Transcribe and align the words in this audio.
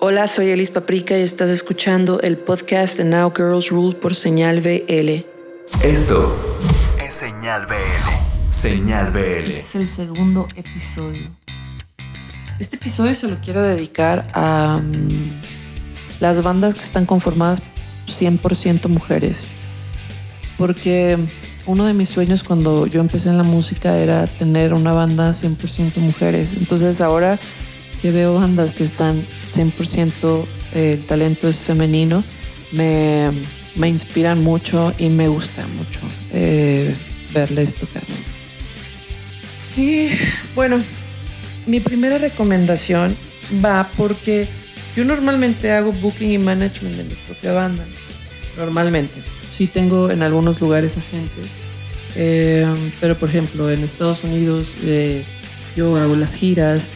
Hola, 0.00 0.28
soy 0.28 0.50
Elis 0.50 0.70
Paprika 0.70 1.18
y 1.18 1.22
estás 1.22 1.50
escuchando 1.50 2.20
el 2.20 2.36
podcast 2.36 2.96
de 2.98 3.04
Now 3.04 3.32
Girls 3.36 3.68
Rule 3.70 3.96
por 3.96 4.14
Señal 4.14 4.60
BL. 4.60 5.24
Esto 5.82 6.36
es 7.04 7.14
Señal 7.14 7.66
BL. 7.66 8.52
Señal 8.52 9.10
BL. 9.10 9.48
Este 9.48 9.56
es 9.56 9.74
el 9.74 9.88
segundo 9.88 10.46
episodio. 10.54 11.28
Este 12.60 12.76
episodio 12.76 13.12
se 13.12 13.26
lo 13.26 13.40
quiero 13.40 13.60
dedicar 13.60 14.30
a 14.34 14.80
mm, 14.80 15.32
las 16.20 16.44
bandas 16.44 16.76
que 16.76 16.82
están 16.82 17.04
conformadas 17.04 17.60
100% 18.06 18.86
mujeres. 18.86 19.48
Porque 20.58 21.18
uno 21.66 21.86
de 21.86 21.92
mis 21.92 22.08
sueños 22.08 22.44
cuando 22.44 22.86
yo 22.86 23.00
empecé 23.00 23.30
en 23.30 23.36
la 23.36 23.42
música 23.42 23.98
era 23.98 24.28
tener 24.28 24.74
una 24.74 24.92
banda 24.92 25.30
100% 25.30 25.96
mujeres. 25.98 26.54
Entonces 26.54 27.00
ahora 27.00 27.40
que 28.00 28.10
veo 28.10 28.34
bandas 28.34 28.72
que 28.72 28.84
están 28.84 29.24
100% 29.50 30.44
eh, 30.74 30.92
el 30.92 31.06
talento 31.06 31.48
es 31.48 31.60
femenino, 31.60 32.22
me, 32.72 33.30
me, 33.74 33.88
inspiran 33.88 34.42
mucho 34.42 34.92
y 34.98 35.08
me 35.08 35.28
gusta 35.28 35.66
mucho 35.66 36.00
eh, 36.32 36.94
verles 37.32 37.76
tocar. 37.76 38.02
Y 39.76 40.08
bueno, 40.54 40.82
mi 41.66 41.80
primera 41.80 42.18
recomendación 42.18 43.16
va 43.64 43.88
porque 43.96 44.46
yo 44.94 45.04
normalmente 45.04 45.72
hago 45.72 45.92
booking 45.92 46.32
y 46.32 46.38
management 46.38 46.96
de 46.96 47.04
mi 47.04 47.14
propia 47.14 47.52
banda. 47.52 47.84
Normalmente. 48.56 49.14
Sí 49.48 49.66
tengo 49.66 50.10
en 50.10 50.22
algunos 50.22 50.60
lugares 50.60 50.96
agentes. 50.96 51.46
Eh, 52.16 52.66
pero 53.00 53.16
por 53.16 53.28
ejemplo, 53.28 53.70
en 53.70 53.84
Estados 53.84 54.24
Unidos 54.24 54.74
yo 55.76 55.96
hago 55.96 56.16
las 56.16 56.34
giras, 56.34 56.88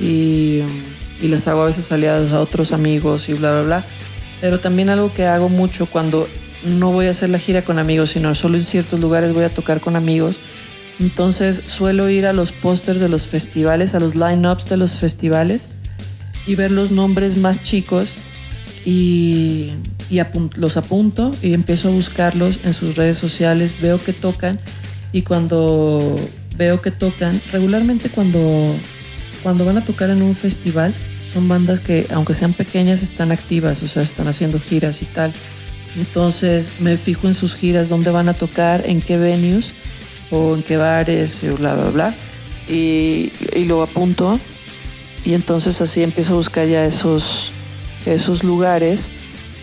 y, 0.00 0.60
y 1.20 1.28
les 1.28 1.46
hago 1.48 1.62
a 1.62 1.66
veces 1.66 1.90
aliados 1.92 2.32
a 2.32 2.40
otros 2.40 2.72
amigos 2.72 3.28
y 3.28 3.34
bla, 3.34 3.52
bla, 3.52 3.62
bla. 3.62 3.84
Pero 4.40 4.60
también 4.60 4.90
algo 4.90 5.12
que 5.12 5.26
hago 5.26 5.48
mucho 5.48 5.86
cuando 5.86 6.28
no 6.64 6.92
voy 6.92 7.06
a 7.06 7.10
hacer 7.10 7.30
la 7.30 7.38
gira 7.38 7.62
con 7.62 7.78
amigos, 7.78 8.10
sino 8.10 8.34
solo 8.34 8.56
en 8.56 8.64
ciertos 8.64 9.00
lugares 9.00 9.32
voy 9.32 9.44
a 9.44 9.50
tocar 9.52 9.80
con 9.80 9.96
amigos. 9.96 10.40
Entonces 10.98 11.62
suelo 11.66 12.08
ir 12.08 12.26
a 12.26 12.32
los 12.32 12.52
pósters 12.52 13.00
de 13.00 13.08
los 13.08 13.26
festivales, 13.26 13.94
a 13.94 14.00
los 14.00 14.14
line-ups 14.14 14.68
de 14.68 14.76
los 14.76 14.96
festivales 14.96 15.68
y 16.46 16.54
ver 16.54 16.70
los 16.70 16.90
nombres 16.90 17.36
más 17.36 17.62
chicos 17.62 18.12
y 18.84 19.72
los 20.56 20.76
apunto 20.76 21.34
y 21.42 21.52
empiezo 21.52 21.88
a 21.88 21.90
buscarlos 21.90 22.60
en 22.64 22.72
sus 22.72 22.96
redes 22.96 23.18
sociales, 23.18 23.80
veo 23.80 23.98
que 23.98 24.12
tocan 24.12 24.60
y 25.12 25.22
cuando 25.22 26.18
veo 26.56 26.80
que 26.80 26.90
tocan, 26.90 27.40
regularmente 27.52 28.08
cuando 28.08 28.74
cuando 29.46 29.64
van 29.64 29.76
a 29.76 29.84
tocar 29.84 30.10
en 30.10 30.22
un 30.22 30.34
festival, 30.34 30.92
son 31.28 31.46
bandas 31.46 31.78
que, 31.78 32.08
aunque 32.12 32.34
sean 32.34 32.52
pequeñas, 32.52 33.00
están 33.00 33.30
activas, 33.30 33.80
o 33.84 33.86
sea, 33.86 34.02
están 34.02 34.26
haciendo 34.26 34.58
giras 34.58 35.02
y 35.02 35.04
tal. 35.04 35.32
Entonces 35.96 36.72
me 36.80 36.96
fijo 36.96 37.28
en 37.28 37.34
sus 37.34 37.54
giras, 37.54 37.88
dónde 37.88 38.10
van 38.10 38.28
a 38.28 38.34
tocar, 38.34 38.82
en 38.86 39.00
qué 39.00 39.16
venues 39.16 39.72
o 40.32 40.56
en 40.56 40.64
qué 40.64 40.76
bares, 40.76 41.44
bla, 41.58 41.74
bla, 41.76 41.90
bla. 41.90 42.14
Y, 42.68 43.30
y 43.54 43.66
lo 43.66 43.84
apunto. 43.84 44.40
Y 45.24 45.34
entonces 45.34 45.80
así 45.80 46.02
empiezo 46.02 46.32
a 46.32 46.36
buscar 46.38 46.66
ya 46.66 46.84
esos, 46.84 47.52
esos 48.04 48.42
lugares 48.42 49.10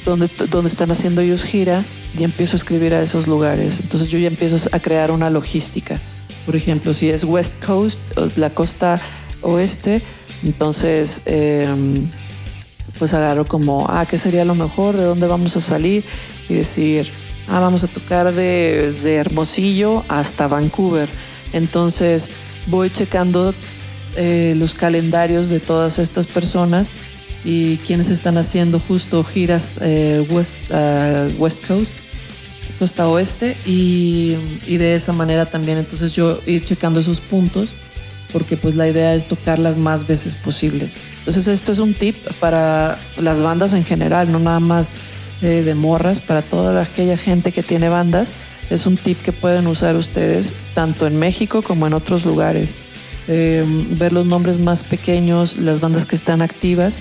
donde, 0.06 0.30
donde 0.50 0.70
están 0.70 0.92
haciendo 0.92 1.20
ellos 1.20 1.44
gira 1.44 1.84
y 2.17 2.23
empiezo 2.23 2.56
a 2.56 2.59
escribir 2.59 2.94
a 2.94 3.02
esos 3.02 3.28
lugares. 3.28 3.81
Entonces 3.81 4.09
yo 4.09 4.17
ya 4.17 4.28
empiezo 4.28 4.56
a 4.72 4.80
crear 4.80 5.11
una 5.11 5.30
logística. 5.30 6.00
Por 6.45 6.56
ejemplo, 6.56 6.94
si 6.94 7.09
es 7.09 7.26
West 7.26 7.61
Coast, 7.66 8.00
la 8.38 8.50
costa 8.50 9.02
oeste. 9.44 10.02
Entonces, 10.44 11.22
em, 11.25 12.08
pues 12.99 13.13
agarro 13.13 13.45
como, 13.45 13.88
ah, 13.89 14.05
¿qué 14.05 14.17
sería 14.17 14.45
lo 14.45 14.55
mejor? 14.55 14.97
¿De 14.97 15.03
dónde 15.03 15.27
vamos 15.27 15.55
a 15.55 15.59
salir? 15.59 16.03
Y 16.49 16.55
decir, 16.55 17.09
ah, 17.47 17.59
vamos 17.59 17.83
a 17.83 17.88
tocar 17.88 18.33
desde 18.33 19.16
Hermosillo 19.16 20.03
hasta 20.08 20.48
Vancouver. 20.48 21.09
Entonces, 21.53 22.30
voy 22.67 22.89
checando 22.92 23.53
eh, 24.15 24.53
los 24.58 24.73
calendarios 24.73 25.49
de 25.49 25.59
todas 25.59 25.99
estas 25.99 26.27
personas 26.27 26.89
y 27.45 27.77
quienes 27.77 28.09
están 28.09 28.37
haciendo 28.37 28.80
justo 28.80 29.23
giras 29.23 29.77
eh, 29.82 30.26
West, 30.30 30.55
West 31.37 31.65
Coast, 31.67 31.93
costa 32.80 33.08
oeste, 33.08 33.58
y, 33.65 34.37
y 34.65 34.77
de 34.77 34.95
esa 34.95 35.14
manera 35.14 35.45
también, 35.45 35.77
entonces 35.77 36.15
yo 36.15 36.39
ir 36.45 36.64
checando 36.64 36.99
esos 36.99 37.20
puntos 37.20 37.76
porque 38.33 38.58
pues 38.58 38.76
la 38.76 38.89
idea 38.89 39.16
es 39.16 39.27
tocar 39.27 39.60
las 39.60 39.77
más 39.77 40.05
veces 40.08 40.36
posibles. 40.36 40.98
Entonces 41.20 41.48
esto 41.48 41.71
es 41.71 41.80
un 41.80 41.94
tip 41.94 42.17
para 42.39 42.98
las 43.17 43.42
bandas 43.42 43.73
en 43.73 43.86
general, 43.86 44.32
no 44.32 44.39
nada 44.39 44.60
más 44.60 44.89
de 45.42 45.76
morras, 45.76 46.21
para 46.21 46.42
toda 46.42 46.82
aquella 46.82 47.17
gente 47.17 47.52
que 47.52 47.64
tiene 47.64 47.89
bandas. 47.89 48.32
Es 48.70 48.86
un 48.86 48.95
tip 48.95 49.21
que 49.21 49.33
pueden 49.33 49.67
usar 49.67 49.95
ustedes 49.95 50.54
tanto 50.73 51.05
en 51.05 51.20
México 51.20 51.61
como 51.61 51.86
en 51.86 51.94
otros 51.94 52.26
lugares. 52.26 52.76
Eh, 53.27 53.64
ver 53.92 54.11
los 54.11 54.26
nombres 54.26 54.60
más 54.60 54.83
pequeños, 54.83 55.58
las 55.58 55.80
bandas 55.80 56.05
que 56.05 56.15
están 56.15 56.42
activas 56.42 57.00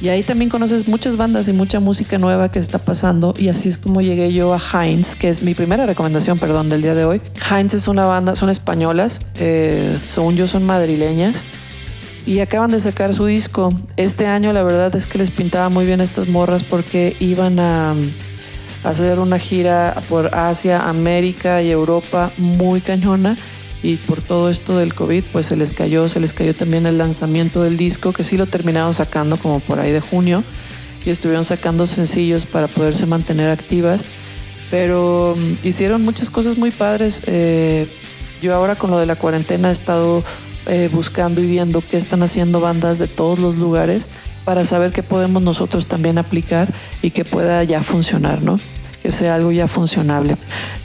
y 0.00 0.08
ahí 0.08 0.22
también 0.22 0.50
conoces 0.50 0.88
muchas 0.88 1.16
bandas 1.16 1.48
y 1.48 1.52
mucha 1.52 1.80
música 1.80 2.18
nueva 2.18 2.50
que 2.50 2.58
está 2.58 2.78
pasando. 2.78 3.34
Y 3.38 3.48
así 3.48 3.68
es 3.68 3.78
como 3.78 4.00
llegué 4.00 4.32
yo 4.32 4.52
a 4.52 4.58
Heinz, 4.58 5.14
que 5.14 5.28
es 5.28 5.42
mi 5.42 5.54
primera 5.54 5.86
recomendación, 5.86 6.38
perdón, 6.38 6.68
del 6.68 6.82
día 6.82 6.94
de 6.94 7.04
hoy. 7.04 7.22
Heinz 7.50 7.74
es 7.74 7.88
una 7.88 8.04
banda, 8.04 8.34
son 8.34 8.50
españolas, 8.50 9.20
eh, 9.38 9.98
según 10.06 10.36
yo 10.36 10.48
son 10.48 10.66
madrileñas. 10.66 11.44
Y 12.26 12.40
acaban 12.40 12.70
de 12.70 12.80
sacar 12.80 13.14
su 13.14 13.26
disco. 13.26 13.72
Este 13.96 14.26
año 14.26 14.52
la 14.52 14.62
verdad 14.62 14.94
es 14.96 15.06
que 15.06 15.18
les 15.18 15.30
pintaba 15.30 15.68
muy 15.68 15.84
bien 15.84 16.00
estas 16.00 16.26
morras 16.28 16.64
porque 16.64 17.16
iban 17.20 17.58
a 17.58 17.94
hacer 18.82 19.18
una 19.18 19.38
gira 19.38 20.02
por 20.08 20.34
Asia, 20.34 20.88
América 20.88 21.62
y 21.62 21.70
Europa 21.70 22.30
muy 22.38 22.80
cañona 22.80 23.36
y 23.84 23.98
por 23.98 24.22
todo 24.22 24.48
esto 24.48 24.78
del 24.78 24.94
COVID, 24.94 25.24
pues 25.30 25.44
se 25.44 25.56
les 25.56 25.74
cayó, 25.74 26.08
se 26.08 26.18
les 26.18 26.32
cayó 26.32 26.54
también 26.56 26.86
el 26.86 26.96
lanzamiento 26.96 27.62
del 27.62 27.76
disco, 27.76 28.14
que 28.14 28.24
sí 28.24 28.38
lo 28.38 28.46
terminaron 28.46 28.94
sacando 28.94 29.36
como 29.36 29.60
por 29.60 29.78
ahí 29.78 29.92
de 29.92 30.00
junio, 30.00 30.42
y 31.04 31.10
estuvieron 31.10 31.44
sacando 31.44 31.86
sencillos 31.86 32.46
para 32.46 32.66
poderse 32.66 33.04
mantener 33.04 33.50
activas, 33.50 34.06
pero 34.70 35.36
mm, 35.36 35.66
hicieron 35.66 36.00
muchas 36.00 36.30
cosas 36.30 36.56
muy 36.56 36.70
padres. 36.70 37.20
Eh, 37.26 37.86
yo 38.40 38.54
ahora 38.54 38.74
con 38.74 38.90
lo 38.90 38.96
de 38.98 39.04
la 39.04 39.16
cuarentena 39.16 39.68
he 39.68 39.72
estado 39.72 40.24
eh, 40.64 40.88
buscando 40.90 41.42
y 41.42 41.46
viendo 41.46 41.82
qué 41.82 41.98
están 41.98 42.22
haciendo 42.22 42.60
bandas 42.60 42.98
de 42.98 43.06
todos 43.06 43.38
los 43.38 43.56
lugares 43.56 44.08
para 44.46 44.64
saber 44.64 44.92
qué 44.92 45.02
podemos 45.02 45.42
nosotros 45.42 45.86
también 45.86 46.16
aplicar 46.16 46.68
y 47.02 47.10
que 47.10 47.26
pueda 47.26 47.62
ya 47.64 47.82
funcionar, 47.82 48.42
¿no? 48.42 48.58
Que 49.04 49.12
sea 49.12 49.34
algo 49.34 49.52
ya 49.52 49.68
funcionable. 49.68 50.34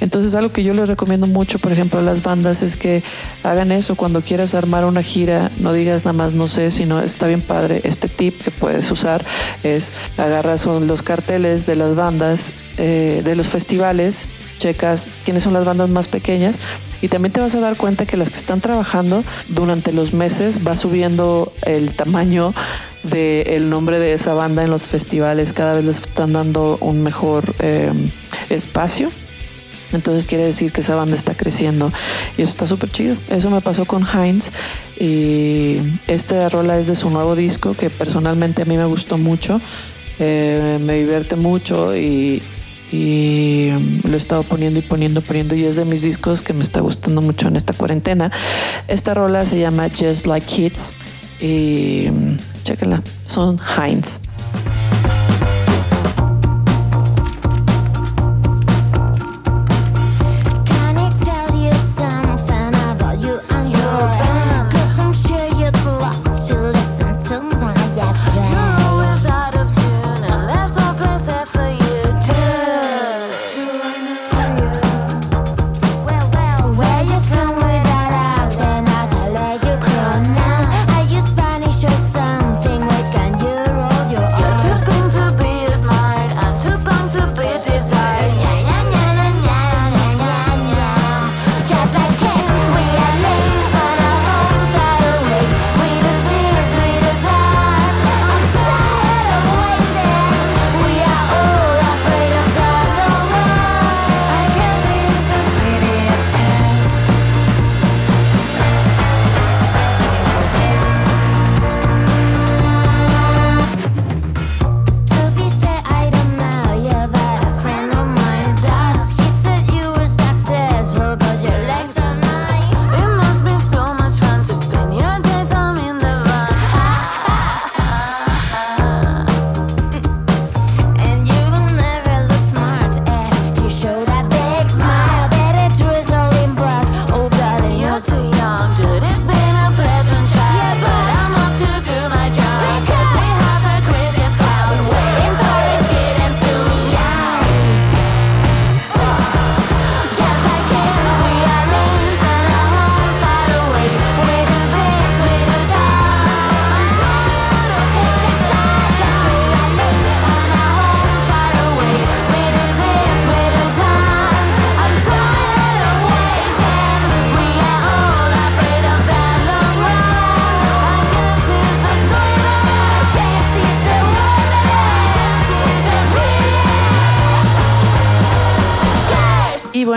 Entonces 0.01 0.35
algo 0.35 0.51
que 0.51 0.61
yo 0.61 0.73
les 0.73 0.89
recomiendo 0.89 1.25
mucho, 1.25 1.57
por 1.57 1.71
ejemplo, 1.71 1.99
a 1.99 2.01
las 2.01 2.21
bandas 2.21 2.61
es 2.63 2.75
que 2.75 3.01
hagan 3.43 3.71
eso 3.71 3.95
cuando 3.95 4.19
quieras 4.21 4.53
armar 4.55 4.83
una 4.83 5.01
gira, 5.01 5.49
no 5.57 5.71
digas 5.71 6.03
nada 6.03 6.17
más 6.17 6.33
no 6.33 6.49
sé, 6.49 6.69
sino 6.69 6.99
está 6.99 7.27
bien 7.27 7.41
padre. 7.41 7.79
Este 7.85 8.09
tip 8.09 8.41
que 8.41 8.51
puedes 8.51 8.91
usar 8.91 9.25
es 9.63 9.93
agarras 10.17 10.65
los 10.65 11.01
carteles 11.01 11.65
de 11.65 11.77
las 11.77 11.95
bandas, 11.95 12.49
eh, 12.77 13.21
de 13.23 13.35
los 13.35 13.47
festivales, 13.47 14.27
checas 14.57 15.07
quiénes 15.23 15.43
son 15.43 15.53
las 15.53 15.63
bandas 15.63 15.89
más 15.89 16.09
pequeñas 16.09 16.57
y 17.01 17.07
también 17.07 17.31
te 17.31 17.39
vas 17.39 17.55
a 17.55 17.61
dar 17.61 17.77
cuenta 17.77 18.05
que 18.05 18.17
las 18.17 18.29
que 18.29 18.37
están 18.37 18.59
trabajando 18.59 19.23
durante 19.47 19.93
los 19.93 20.11
meses 20.13 20.59
va 20.67 20.75
subiendo 20.75 21.53
el 21.61 21.93
tamaño 21.95 22.53
del 23.03 23.69
nombre 23.69 23.99
de 23.99 24.13
esa 24.13 24.33
banda 24.33 24.63
en 24.63 24.69
los 24.69 24.87
festivales. 24.87 25.53
Cada 25.53 25.73
vez 25.73 25.85
les 25.85 25.97
están 25.99 26.33
dando 26.33 26.77
un 26.81 27.01
mejor 27.01 27.55
eh, 27.59 27.91
espacio. 28.49 29.09
Entonces 29.91 30.25
quiere 30.27 30.43
decir 30.43 30.71
que 30.71 30.81
esa 30.81 30.95
banda 30.95 31.15
está 31.15 31.33
creciendo 31.35 31.91
y 32.37 32.43
eso 32.43 32.51
está 32.51 32.67
súper 32.67 32.91
chido. 32.91 33.15
Eso 33.29 33.49
me 33.49 33.61
pasó 33.61 33.85
con 33.85 34.05
Heinz 34.05 34.51
y 34.99 35.77
esta 36.07 36.47
rola 36.49 36.77
es 36.77 36.87
de 36.87 36.95
su 36.95 37.09
nuevo 37.09 37.35
disco 37.35 37.73
que 37.73 37.89
personalmente 37.89 38.61
a 38.61 38.65
mí 38.65 38.77
me 38.77 38.85
gustó 38.85 39.17
mucho. 39.17 39.59
Eh, 40.19 40.77
me 40.81 40.95
divierte 40.95 41.35
mucho 41.35 41.95
y, 41.95 42.43
y 42.91 43.71
lo 44.03 44.13
he 44.13 44.17
estado 44.17 44.43
poniendo 44.43 44.77
y 44.79 44.83
poniendo, 44.83 45.21
poniendo 45.21 45.55
y 45.55 45.63
es 45.63 45.75
de 45.75 45.85
mis 45.85 46.03
discos 46.03 46.41
que 46.43 46.53
me 46.53 46.61
está 46.61 46.81
gustando 46.81 47.21
mucho 47.21 47.47
en 47.47 47.55
esta 47.55 47.73
cuarentena. 47.73 48.31
Esta 48.87 49.15
rola 49.15 49.45
se 49.47 49.57
llama 49.57 49.89
Just 49.89 50.27
Like 50.27 50.45
Kids 50.45 50.93
y 51.41 52.09
chéquenla, 52.63 53.01
son 53.25 53.59
Heinz. 53.77 54.19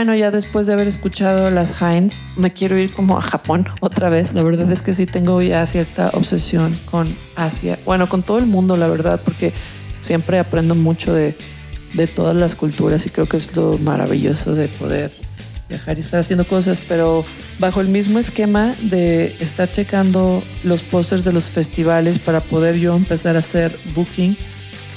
Bueno, 0.02 0.16
ya 0.16 0.32
después 0.32 0.66
de 0.66 0.72
haber 0.72 0.88
escuchado 0.88 1.48
las 1.52 1.80
Heinz, 1.80 2.22
me 2.34 2.52
quiero 2.52 2.76
ir 2.76 2.92
como 2.92 3.16
a 3.16 3.20
Japón 3.20 3.68
otra 3.78 4.10
vez. 4.10 4.32
La 4.32 4.42
verdad 4.42 4.68
es 4.72 4.82
que 4.82 4.94
sí 4.94 5.06
tengo 5.06 5.40
ya 5.42 5.64
cierta 5.64 6.10
obsesión 6.14 6.76
con 6.90 7.16
Asia. 7.36 7.78
Bueno, 7.84 8.08
con 8.08 8.24
todo 8.24 8.38
el 8.38 8.46
mundo, 8.46 8.76
la 8.76 8.88
verdad, 8.88 9.20
porque 9.24 9.52
siempre 10.00 10.40
aprendo 10.40 10.74
mucho 10.74 11.14
de, 11.14 11.36
de 11.94 12.08
todas 12.08 12.34
las 12.34 12.56
culturas 12.56 13.06
y 13.06 13.10
creo 13.10 13.28
que 13.28 13.36
es 13.36 13.54
lo 13.54 13.78
maravilloso 13.78 14.56
de 14.56 14.66
poder 14.66 15.12
viajar 15.68 15.96
y 15.98 16.00
estar 16.00 16.18
haciendo 16.18 16.48
cosas, 16.48 16.80
pero 16.80 17.24
bajo 17.60 17.80
el 17.80 17.86
mismo 17.86 18.18
esquema 18.18 18.74
de 18.82 19.36
estar 19.38 19.70
checando 19.70 20.42
los 20.64 20.82
pósters 20.82 21.22
de 21.22 21.32
los 21.32 21.48
festivales 21.48 22.18
para 22.18 22.40
poder 22.40 22.76
yo 22.76 22.96
empezar 22.96 23.36
a 23.36 23.38
hacer 23.38 23.78
booking 23.94 24.36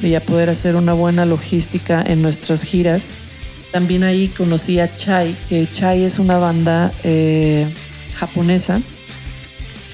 y 0.02 0.10
ya 0.10 0.20
poder 0.20 0.50
hacer 0.50 0.76
una 0.76 0.94
buena 0.94 1.28
logística 1.28 2.02
en 2.02 2.24
nuestras 2.24 2.64
giras. 2.64 3.06
También 3.76 4.06
ahí 4.06 4.30
conocí 4.30 4.80
a 4.80 4.96
Chai, 4.96 5.36
que 5.50 5.70
Chai 5.70 6.06
es 6.06 6.18
una 6.18 6.38
banda 6.38 6.94
eh, 7.04 7.68
japonesa. 8.14 8.80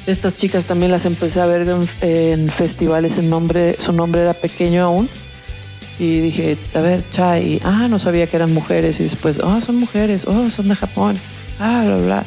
Estas 0.05 0.35
chicas 0.35 0.65
también 0.65 0.91
las 0.91 1.07
empecé 1.07 1.41
a 1.41 1.47
ver 1.47 1.67
en, 2.01 2.47
festivales, 2.49 3.17
nombre, 3.23 3.77
su 3.79 3.91
nombre 3.91 4.21
era 4.21 4.35
pequeño 4.35 4.83
aún 4.83 5.09
y 5.97 6.19
dije, 6.19 6.59
a 6.75 6.81
ver, 6.81 7.03
Chai, 7.09 7.59
ah, 7.63 7.87
no 7.89 7.97
sabía 7.97 8.27
que 8.27 8.35
eran 8.35 8.53
mujeres. 8.53 8.99
Y 8.99 9.03
después, 9.03 9.39
oh, 9.39 9.59
son 9.61 9.77
mujeres, 9.77 10.25
oh, 10.27 10.51
son 10.51 10.67
de 10.67 10.75
Japón, 10.75 11.17
ah, 11.59 11.81
bla, 11.83 11.97
bla. 11.97 12.25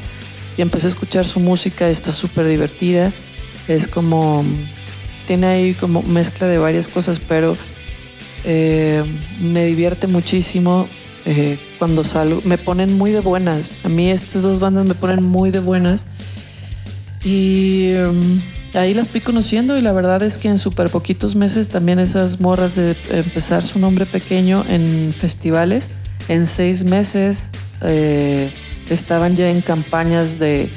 Y 0.57 0.63
empecé 0.63 0.89
a 0.89 0.91
escuchar 0.91 1.25
su 1.25 1.39
música, 1.39 1.89
está 1.89 2.11
súper 2.11 2.49
divertida. 2.49 3.13
Es 3.69 3.87
como, 3.87 4.45
tiene 5.29 5.47
ahí 5.47 5.75
como 5.75 6.03
mezcla 6.03 6.49
de 6.49 6.59
varias 6.59 6.89
cosas, 6.89 7.21
pero 7.21 7.57
eh, 8.43 9.05
me 9.41 9.65
divierte 9.67 10.09
muchísimo 10.09 10.89
eh, 11.25 11.59
cuando 11.79 12.05
salgo. 12.05 12.41
Me 12.45 12.59
ponen 12.59 12.97
muy 12.97 13.13
de 13.13 13.21
buenas. 13.21 13.75
A 13.85 13.89
mí 13.89 14.11
estas 14.11 14.43
dos 14.43 14.61
bandas 14.61 14.87
me 14.87 14.95
ponen 14.95 15.23
muy 15.23 15.51
de 15.51 15.61
buenas. 15.61 16.07
Y 17.25 17.95
um, 17.95 18.41
ahí 18.75 18.93
las 18.93 19.09
fui 19.09 19.21
conociendo 19.21 19.79
y 19.79 19.81
la 19.81 19.93
verdad 19.93 20.23
es 20.23 20.37
que 20.37 20.49
en 20.49 20.59
súper 20.59 20.91
poquitos 20.91 21.35
meses 21.35 21.69
también 21.69 21.99
esas 21.99 22.41
morras 22.41 22.77
de 22.77 22.97
empezar 23.11 23.65
su 23.65 23.79
nombre 23.79 24.05
pequeño 24.05 24.65
en 24.69 25.13
festivales, 25.13 25.89
en 26.29 26.47
seis 26.47 26.85
meses 26.85 27.51
eh, 27.83 28.51
estaban 28.91 29.37
ya 29.37 29.49
en 29.49 29.63
campañas 29.63 30.39
de 30.39 30.71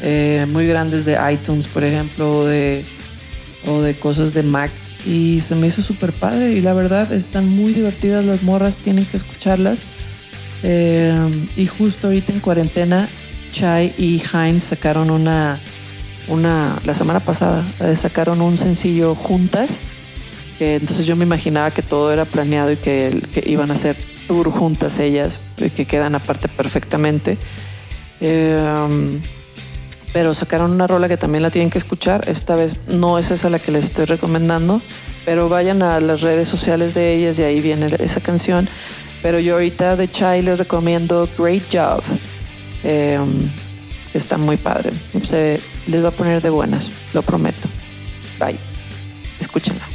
eh, 0.00 0.46
muy 0.50 0.66
grandes 0.66 1.04
de 1.04 1.16
iTunes, 1.32 1.68
por 1.68 1.84
ejemplo, 1.84 2.40
o 2.40 2.44
de, 2.44 2.84
o 3.66 3.80
de 3.80 3.96
cosas 3.96 4.34
de 4.34 4.42
Mac. 4.42 4.70
Y 5.06 5.40
se 5.40 5.54
me 5.54 5.66
hizo 5.66 5.82
súper 5.82 6.12
padre 6.12 6.52
y 6.52 6.60
la 6.60 6.74
verdad 6.74 7.12
están 7.12 7.48
muy 7.48 7.72
divertidas 7.72 8.24
las 8.24 8.42
morras, 8.42 8.76
tienen 8.76 9.04
que 9.04 9.16
escucharlas. 9.16 9.78
Eh, 10.62 11.48
y 11.56 11.66
justo 11.66 12.08
ahorita 12.08 12.32
en 12.32 12.40
cuarentena, 12.40 13.08
Chai 13.50 13.94
y 13.98 14.22
Heinz 14.32 14.64
sacaron 14.64 15.10
una 15.10 15.60
una, 16.28 16.78
la 16.84 16.94
semana 16.94 17.20
pasada 17.20 17.64
eh, 17.80 17.96
sacaron 17.96 18.40
un 18.40 18.56
sencillo 18.56 19.14
juntas. 19.14 19.80
entonces 20.60 21.06
yo 21.06 21.16
me 21.16 21.24
imaginaba 21.24 21.70
que 21.72 21.82
todo 21.82 22.12
era 22.12 22.24
planeado 22.24 22.70
y 22.70 22.76
que, 22.76 23.20
iban 23.46 23.70
a 23.70 23.74
hacer 23.74 23.96
tour 24.28 24.50
juntas 24.50 24.98
ellas, 25.00 25.40
que 25.56 25.84
quedan 25.84 26.14
aparte 26.14 26.48
perfectamente. 26.48 27.36
Em, 28.20 29.20
pero 30.12 30.34
sacaron 30.34 30.70
una 30.70 30.86
rola 30.86 31.08
que 31.08 31.16
también 31.16 31.42
la 31.42 31.50
tienen 31.50 31.70
que 31.70 31.78
escuchar. 31.78 32.28
Esta 32.28 32.54
vez 32.54 32.78
no 32.86 33.18
es 33.18 33.30
esa 33.32 33.50
la 33.50 33.58
que 33.58 33.72
les 33.72 33.84
estoy 33.84 34.04
recomendando, 34.04 34.80
pero 35.24 35.48
vayan 35.48 35.82
a 35.82 35.98
las 36.00 36.20
redes 36.20 36.48
sociales 36.48 36.94
de 36.94 37.14
ellas 37.14 37.38
y 37.38 37.42
ahí 37.42 37.60
viene 37.60 37.90
esa 37.98 38.20
canción. 38.20 38.68
Pero 39.22 39.38
yo 39.38 39.54
ahorita 39.54 39.96
de 39.96 40.10
Chai 40.10 40.42
les 40.42 40.58
recomiendo 40.58 41.28
Great 41.38 41.62
Job. 41.72 42.02
Em, 42.82 43.50
está 44.12 44.36
muy 44.36 44.56
padre. 44.56 44.90
Se 45.22 45.60
les 45.86 46.04
va 46.04 46.08
a 46.08 46.12
poner 46.12 46.42
de 46.42 46.50
buenas, 46.50 46.90
lo 47.14 47.22
prometo. 47.22 47.68
Bye. 48.38 48.58
Escúchenla. 49.40 49.86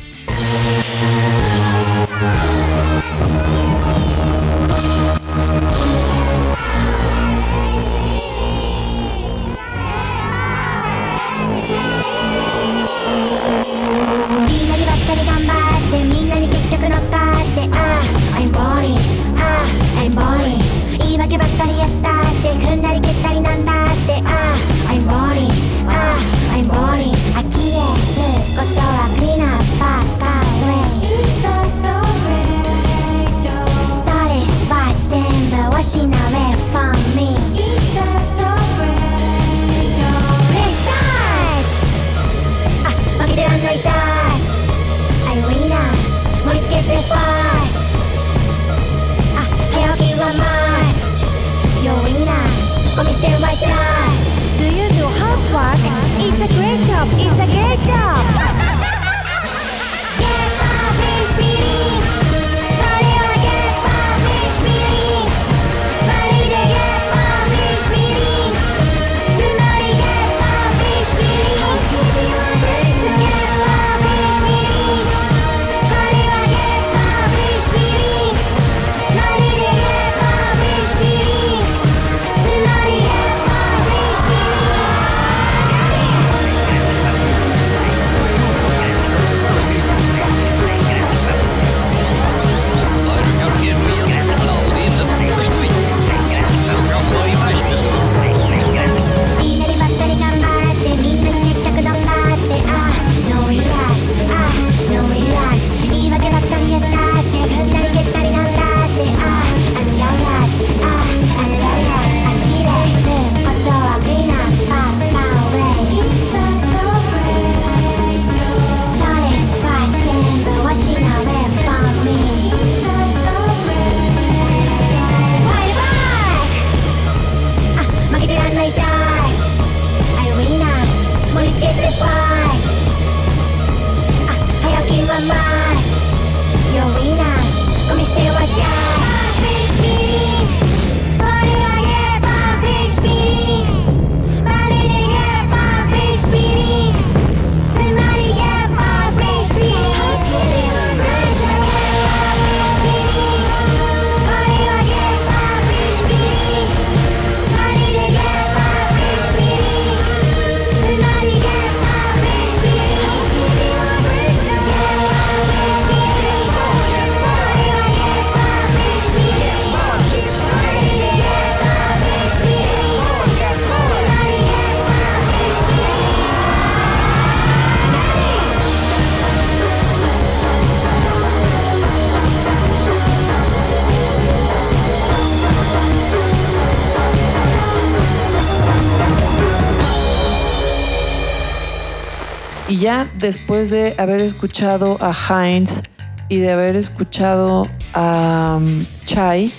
Ya 192.88 193.12
después 193.20 193.70
de 193.70 193.96
haber 193.98 194.22
escuchado 194.22 194.98
a 195.02 195.12
Heinz 195.12 195.82
y 196.30 196.38
de 196.38 196.54
haber 196.54 196.78
escuchado 196.78 197.68
a 197.94 198.60
um, 198.62 198.82
Chai, 199.04 199.52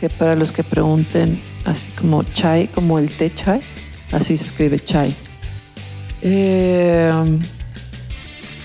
que 0.00 0.08
para 0.08 0.34
los 0.34 0.50
que 0.50 0.64
pregunten, 0.64 1.40
así 1.64 1.92
como 1.92 2.24
Chai, 2.24 2.66
como 2.66 2.98
el 2.98 3.08
té 3.08 3.32
Chai, 3.32 3.60
así 4.10 4.36
se 4.36 4.46
escribe 4.46 4.80
Chai. 4.80 5.14
Eh, 6.22 7.12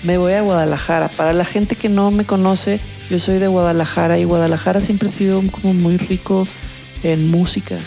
me 0.02 0.18
voy 0.18 0.32
a 0.32 0.40
Guadalajara. 0.42 1.08
Para 1.08 1.32
la 1.32 1.44
gente 1.44 1.76
que 1.76 1.88
no 1.88 2.10
me 2.10 2.24
conoce, 2.24 2.80
yo 3.08 3.20
soy 3.20 3.38
de 3.38 3.46
Guadalajara 3.46 4.18
y 4.18 4.24
Guadalajara 4.24 4.80
siempre 4.80 5.08
ha 5.08 5.12
sido 5.12 5.40
como 5.52 5.74
muy 5.74 5.96
rico 5.96 6.44
en 7.04 7.30
música. 7.30 7.78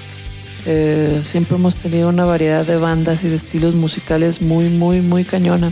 Eh, 0.66 1.22
siempre 1.24 1.56
hemos 1.56 1.78
tenido 1.78 2.10
una 2.10 2.26
variedad 2.26 2.66
de 2.66 2.78
bandas 2.78 3.24
y 3.24 3.30
de 3.30 3.36
estilos 3.36 3.76
musicales 3.76 4.42
muy, 4.42 4.70
muy, 4.70 5.02
muy 5.02 5.24
cañona. 5.24 5.72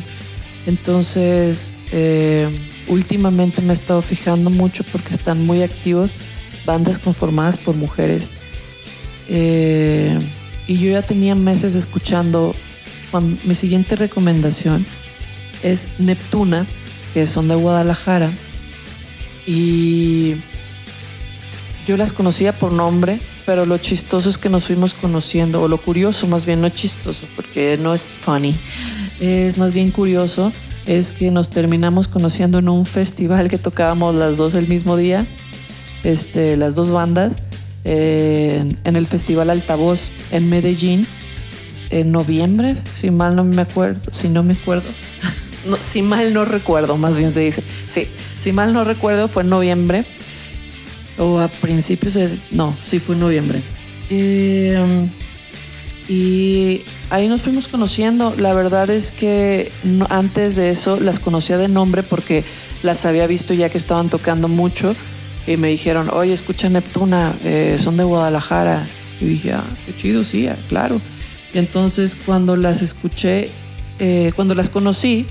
Entonces, 0.65 1.75
eh, 1.91 2.47
últimamente 2.87 3.61
me 3.61 3.69
he 3.69 3.73
estado 3.73 4.01
fijando 4.01 4.49
mucho 4.49 4.83
porque 4.91 5.13
están 5.13 5.45
muy 5.45 5.61
activos 5.61 6.13
bandas 6.65 6.99
conformadas 6.99 7.57
por 7.57 7.75
mujeres. 7.75 8.33
Eh, 9.29 10.17
y 10.67 10.77
yo 10.77 10.91
ya 10.91 11.01
tenía 11.01 11.33
meses 11.33 11.73
escuchando. 11.75 12.53
mi 13.45 13.55
siguiente 13.55 13.95
recomendación 13.95 14.85
es 15.63 15.87
Neptuna, 15.97 16.65
que 17.13 17.25
son 17.25 17.47
de 17.47 17.55
Guadalajara. 17.55 18.29
Y 19.47 20.35
yo 21.87 21.95
las 21.95 22.11
conocía 22.11 22.51
por 22.51 22.73
nombre, 22.73 23.19
pero 23.47 23.65
lo 23.65 23.77
chistoso 23.77 24.29
es 24.29 24.37
que 24.37 24.49
nos 24.49 24.65
fuimos 24.65 24.93
conociendo, 24.93 25.61
o 25.61 25.69
lo 25.69 25.77
curioso 25.77 26.27
más 26.27 26.45
bien, 26.45 26.59
no 26.59 26.67
chistoso, 26.67 27.25
porque 27.33 27.79
no 27.81 27.93
es 27.93 28.09
funny, 28.09 28.53
es 29.21 29.57
más 29.57 29.73
bien 29.73 29.89
curioso, 29.89 30.51
es 30.85 31.13
que 31.13 31.31
nos 31.31 31.49
terminamos 31.49 32.09
conociendo 32.09 32.59
en 32.59 32.67
un 32.67 32.85
festival 32.85 33.49
que 33.49 33.57
tocábamos 33.57 34.13
las 34.15 34.35
dos 34.35 34.53
el 34.55 34.67
mismo 34.67 34.97
día, 34.97 35.25
este, 36.03 36.57
las 36.57 36.75
dos 36.75 36.91
bandas, 36.91 37.37
en 37.85 38.75
el 38.83 39.07
Festival 39.07 39.49
Altavoz 39.49 40.11
en 40.31 40.49
Medellín, 40.49 41.07
en 41.89 42.11
noviembre, 42.11 42.75
si 42.93 43.11
mal 43.11 43.37
no 43.37 43.45
me 43.45 43.61
acuerdo, 43.61 44.11
si 44.11 44.27
no 44.27 44.43
me 44.43 44.55
acuerdo, 44.55 44.89
si 45.79 46.01
mal 46.01 46.33
no 46.33 46.43
recuerdo, 46.43 46.97
más 46.97 47.15
bien 47.15 47.31
se 47.31 47.39
dice, 47.39 47.63
sí, 47.87 48.09
si 48.39 48.51
mal 48.51 48.73
no 48.73 48.83
recuerdo 48.83 49.29
fue 49.29 49.43
en 49.43 49.49
noviembre 49.51 50.05
o 51.17 51.39
a 51.39 51.47
principios 51.47 52.13
de... 52.13 52.37
No, 52.51 52.75
sí 52.83 52.99
fue 52.99 53.15
en 53.15 53.21
noviembre. 53.21 53.61
Em, 54.09 55.09
y 56.07 56.81
ahí 57.09 57.27
nos 57.27 57.41
fuimos 57.41 57.67
conociendo. 57.67 58.33
La 58.37 58.53
verdad 58.53 58.89
es 58.89 59.11
que 59.11 59.71
antes 60.09 60.55
de 60.55 60.69
eso 60.69 60.99
las 60.99 61.19
conocía 61.19 61.57
de 61.57 61.67
nombre 61.67 62.03
porque 62.03 62.43
las 62.83 63.05
había 63.05 63.27
visto 63.27 63.53
ya 63.53 63.69
que 63.69 63.77
estaban 63.77 64.09
tocando 64.09 64.47
mucho 64.47 64.95
y 65.45 65.57
me 65.57 65.69
dijeron, 65.69 66.09
oye, 66.11 66.33
escucha 66.33 66.69
Neptuna, 66.69 67.33
eh, 67.43 67.77
son 67.79 67.97
de 67.97 68.03
Guadalajara. 68.03 68.85
Y 69.19 69.25
dije, 69.25 69.53
ah, 69.53 69.63
qué 69.85 69.95
chido, 69.95 70.23
sí, 70.23 70.47
ah, 70.47 70.57
claro. 70.69 71.01
Y 71.53 71.57
entonces 71.57 72.15
cuando 72.25 72.55
las 72.55 72.81
escuché, 72.81 73.49
eh, 73.99 74.31
cuando 74.35 74.53
las 74.53 74.69
conocí, 74.69 75.25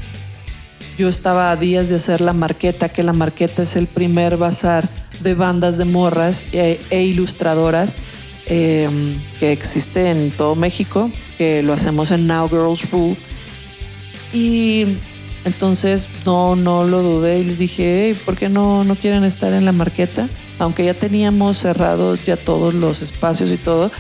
yo 0.99 1.09
estaba 1.09 1.51
a 1.51 1.57
días 1.57 1.91
de 1.91 1.97
hacer 1.97 2.23
la 2.23 2.33
marqueta, 2.33 2.89
que 2.89 3.03
la 3.03 3.13
marqueta 3.13 3.63
es 3.63 3.77
el 3.77 3.87
primer 3.87 4.39
bazar 4.39 4.89
de 5.21 5.35
bandas 5.35 5.79
de 5.79 5.85
morras 5.85 6.45
e, 6.53 6.81
e 6.91 7.03
ilustradoras 7.03 7.97
em, 8.47 9.17
que 9.39 9.53
existe 9.53 10.11
en 10.11 10.31
todo 10.31 10.55
México, 10.55 11.11
que 11.39 11.63
lo 11.63 11.73
hacemos 11.73 12.11
en 12.11 12.27
Now 12.27 12.49
Girls 12.49 12.91
Rule. 12.91 13.17
Y 14.33 14.87
entonces 15.45 16.09
no, 16.25 16.57
no 16.57 16.85
lo 16.85 17.03
dudé 17.03 17.39
y 17.39 17.45
les 17.45 17.59
dije, 17.59 18.17
¿por 18.25 18.37
qué 18.37 18.49
no, 18.49 18.85
no 18.85 18.95
quieren 18.97 19.25
estar 19.25 19.53
en 19.53 19.65
la 19.65 19.73
marqueta? 19.73 20.29
Aunque 20.59 20.85
ya 20.85 20.95
teníamos 20.95 21.59
cerrados 21.59 22.25
ya 22.25 22.37
todos 22.37 22.75
los 22.75 23.03
espacios 23.03 23.53
y 23.53 23.57
todo, 23.57 23.91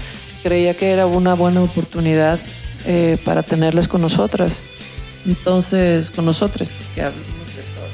creía 0.42 0.76
que 0.76 0.90
era 0.90 1.06
una 1.06 1.34
buena 1.34 1.62
oportunidad 1.62 2.40
eh, 2.86 3.18
para 3.24 3.42
tenerles 3.42 3.88
con 3.88 4.00
nosotras. 4.00 4.62
Entonces, 5.26 6.10
con 6.10 6.24
nosotros, 6.24 6.68
porque 6.68 7.02
hablamos 7.02 7.56
de 7.56 7.62
todos. 7.74 7.90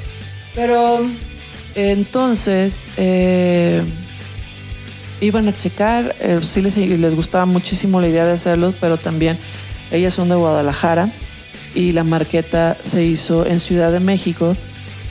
Pero 0.53 0.99
entonces, 1.75 2.81
eh, 2.97 3.83
iban 5.21 5.47
a 5.47 5.53
checar, 5.53 6.15
eh, 6.19 6.39
sí 6.43 6.61
les, 6.61 6.77
les 6.77 7.15
gustaba 7.15 7.45
muchísimo 7.45 8.01
la 8.01 8.07
idea 8.07 8.25
de 8.25 8.33
hacerlo, 8.33 8.73
pero 8.79 8.97
también 8.97 9.37
ellas 9.91 10.13
son 10.13 10.29
de 10.29 10.35
Guadalajara 10.35 11.11
y 11.75 11.91
la 11.91 12.03
marqueta 12.03 12.77
se 12.83 13.03
hizo 13.03 13.45
en 13.45 13.59
Ciudad 13.59 13.91
de 13.91 13.99
México. 13.99 14.55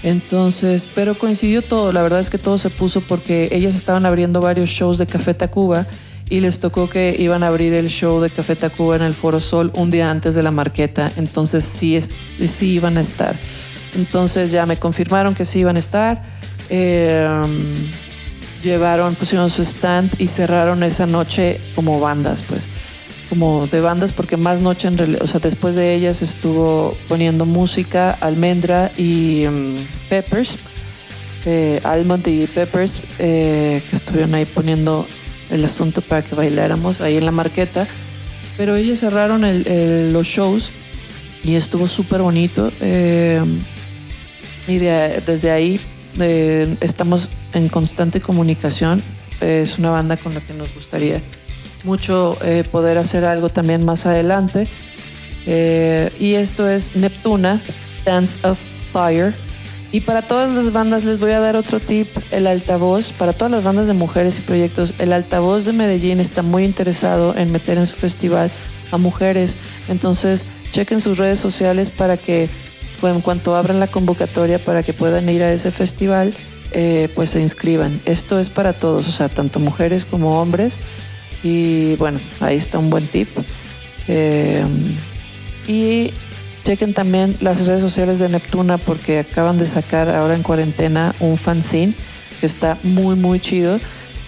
Entonces, 0.03 0.89
pero 0.95 1.17
coincidió 1.17 1.63
todo, 1.63 1.93
la 1.93 2.03
verdad 2.03 2.21
es 2.21 2.29
que 2.29 2.39
todo 2.39 2.59
se 2.59 2.71
puso 2.71 3.01
porque 3.01 3.49
ellas 3.53 3.75
estaban 3.75 4.05
abriendo 4.05 4.41
varios 4.41 4.69
shows 4.69 4.99
de 4.99 5.07
Café 5.07 5.33
Tacuba 5.35 5.87
y 6.29 6.41
les 6.41 6.59
tocó 6.59 6.89
que 6.89 7.15
iban 7.19 7.43
a 7.43 7.49
abrir 7.49 7.73
el 7.75 7.89
show 7.89 8.21
de 8.21 8.31
Café 8.31 8.57
Tacuba 8.57 8.97
en 8.97 9.03
el 9.03 9.15
Foro 9.15 9.39
Sol 9.39 9.71
un 9.75 9.91
día 9.91 10.11
antes 10.11 10.35
de 10.35 10.43
la 10.43 10.51
marqueta, 10.51 11.13
entonces 11.17 11.65
sí, 11.65 11.99
sí 12.01 12.73
iban 12.73 12.99
a 12.99 13.01
estar. 13.01 13.39
Entonces 13.95 14.51
ya 14.51 14.67
me 14.67 14.77
confirmaron 14.77 15.35
que 15.35 15.45
sí 15.45 15.61
iban 15.61 15.77
a 15.77 15.79
estar. 15.79 16.23
Em, 16.69 17.75
llevaron, 18.63 19.15
pusieron 19.15 19.51
su 19.51 19.63
stand 19.63 20.15
y 20.19 20.29
cerraron 20.29 20.83
esa 20.83 21.07
noche 21.07 21.61
como 21.75 22.01
bandas, 22.01 22.43
pues, 22.43 22.67
como 23.29 23.67
de 23.67 23.81
bandas, 23.81 24.13
porque 24.13 24.37
más 24.37 24.61
noche 24.61 24.89
en 24.89 24.99
realidad, 24.99 25.23
o 25.23 25.27
sea, 25.27 25.41
después 25.41 25.75
de 25.75 25.95
ellas 25.95 26.23
estuvo 26.23 26.97
poniendo 27.09 27.45
música 27.45 28.13
Almendra 28.21 28.93
y 28.97 29.45
em, 29.45 29.75
Peppers, 30.09 30.59
eh, 31.45 31.81
Almond 31.83 32.27
y 32.29 32.47
Peppers, 32.47 33.01
eh, 33.19 33.83
que 33.89 33.97
estuvieron 33.97 34.35
ahí 34.35 34.45
poniendo 34.45 35.07
el 35.51 35.65
asunto 35.65 36.01
para 36.01 36.23
que 36.23 36.35
bailáramos 36.35 37.01
ahí 37.01 37.17
en 37.17 37.25
la 37.25 37.33
marqueta, 37.33 37.87
pero 38.57 38.77
ellas 38.77 39.01
cerraron 39.01 39.43
los 40.13 40.27
shows 40.27 40.71
y 41.45 41.57
estuvo 41.57 41.87
súper 41.87 42.23
bonito. 42.23 42.73
Em, 42.81 43.59
y 44.69 44.79
desde 44.79 45.51
ahí 45.51 45.81
estamos 46.19 47.31
en 47.53 47.69
constante 47.69 48.21
comunicación. 48.21 49.03
Es 49.41 49.79
una 49.79 49.91
banda 49.91 50.17
con 50.17 50.35
la 50.35 50.41
que 50.41 50.55
nos 50.55 50.73
gustaría 50.75 51.21
mucho 51.85 52.39
eh, 52.43 52.65
poder 52.71 52.99
hacer 52.99 53.25
algo 53.25 53.49
también 53.49 53.85
más 53.85 54.07
adelante. 54.07 54.69
Eh, 55.47 56.13
y 56.19 56.35
esto 56.35 56.69
es 56.69 56.95
Neptuna, 56.97 57.61
Dance 58.05 58.47
of 58.47 58.59
Fire. 58.93 59.35
Y 59.91 60.01
para 60.01 60.23
todas 60.23 60.51
las 60.53 60.73
bandas 60.73 61.05
les 61.05 61.21
voy 61.21 61.33
a 61.33 61.41
dar 61.41 61.55
otro 61.55 61.79
tip, 61.79 62.09
el 62.31 62.47
altavoz, 62.47 63.13
para 63.13 63.35
todas 63.35 63.51
las 63.51 63.63
bandas 63.63 63.87
de 63.87 63.93
mujeres 63.93 64.39
y 64.39 64.41
proyectos, 64.41 64.95
el 64.99 65.13
altavoz 65.13 65.67
de 65.67 65.75
Medellín 65.75 66.19
está 66.19 66.41
muy 66.41 66.65
interesado 66.65 67.37
en 67.37 67.53
meter 67.53 67.77
en 67.77 67.87
su 67.87 67.95
festival 67.95 68.51
a 68.91 68.97
mujeres. 68.97 69.59
Entonces, 69.89 70.47
chequen 70.71 71.03
sus 71.03 71.19
redes 71.19 71.41
sociales 71.41 71.91
para 71.91 72.17
que 72.17 72.49
en 73.09 73.21
cuanto 73.21 73.57
abran 73.57 73.81
la 73.81 73.87
convocatoria 73.87 74.59
para 74.59 74.83
que 74.83 74.93
puedan 74.93 75.29
ir 75.29 75.43
a 75.43 75.53
ese 75.53 75.71
festival, 75.71 76.33
eh, 76.73 77.09
pues 77.15 77.31
se 77.31 77.41
inscriban. 77.41 78.01
Esto 78.05 78.39
es 78.39 78.51
para 78.51 78.73
todos, 78.73 79.09
o 79.09 79.13
sea, 79.13 79.29
tanto 79.29 79.61
mujeres 79.61 80.05
como 80.05 80.41
hombres. 80.41 80.79
Y 81.43 81.97
bueno, 81.97 82.21
ahí 82.41 82.57
está 82.57 82.79
un 82.79 82.91
buen 82.91 83.07
tip. 83.07 83.29
Eh, 84.09 84.65
y 85.67 86.13
chequen 86.65 86.95
también 86.95 87.37
las 87.41 87.67
redes 87.67 87.83
sociales 87.83 88.19
de 88.19 88.29
Neptuna 88.29 88.79
porque 88.79 89.21
acaban 89.21 89.59
de 89.59 89.67
sacar 89.67 90.09
ahora 90.09 90.35
en 90.35 90.43
cuarentena 90.43 91.15
un 91.21 91.37
fanzine 91.37 91.95
que 92.41 92.47
está 92.47 92.79
muy, 92.83 93.17
muy 93.17 93.41
chido. 93.41 93.79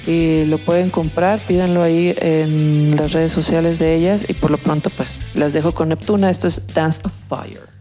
Y 0.06 0.44
lo 0.44 0.58
pueden 0.58 0.90
comprar, 0.90 1.38
pídanlo 1.38 1.82
ahí 1.82 2.14
en 2.18 2.94
las 2.96 3.12
redes 3.12 3.32
sociales 3.32 3.78
de 3.78 3.94
ellas. 3.94 4.24
Y 4.28 4.34
por 4.34 4.50
lo 4.50 4.58
pronto, 4.58 4.90
pues 4.90 5.18
las 5.32 5.54
dejo 5.54 5.72
con 5.72 5.88
Neptuna. 5.88 6.28
Esto 6.28 6.46
es 6.46 6.66
Dance 6.74 7.00
of 7.04 7.12
Fire. 7.28 7.73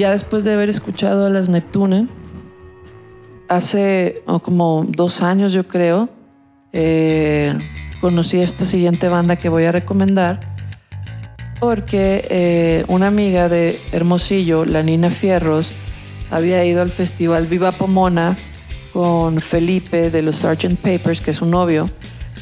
Ya 0.00 0.10
después 0.10 0.44
de 0.44 0.54
haber 0.54 0.70
escuchado 0.70 1.26
a 1.26 1.30
las 1.30 1.50
Neptune, 1.50 2.08
hace 3.48 4.22
oh, 4.26 4.40
como 4.40 4.86
dos 4.88 5.20
años 5.20 5.52
yo 5.52 5.68
creo, 5.68 6.08
eh, 6.72 7.52
conocí 8.00 8.40
esta 8.40 8.64
siguiente 8.64 9.08
banda 9.08 9.36
que 9.36 9.50
voy 9.50 9.64
a 9.64 9.72
recomendar 9.72 10.50
porque 11.60 12.26
eh, 12.30 12.84
una 12.88 13.08
amiga 13.08 13.50
de 13.50 13.78
Hermosillo, 13.92 14.64
la 14.64 14.82
Nina 14.82 15.10
Fierros, 15.10 15.72
había 16.30 16.64
ido 16.64 16.80
al 16.80 16.90
festival 16.90 17.46
Viva 17.46 17.70
Pomona 17.70 18.36
con 18.94 19.42
Felipe 19.42 20.10
de 20.10 20.22
los 20.22 20.36
Sgt. 20.36 20.76
Papers, 20.76 21.20
que 21.20 21.30
es 21.30 21.42
un 21.42 21.50
novio, 21.50 21.90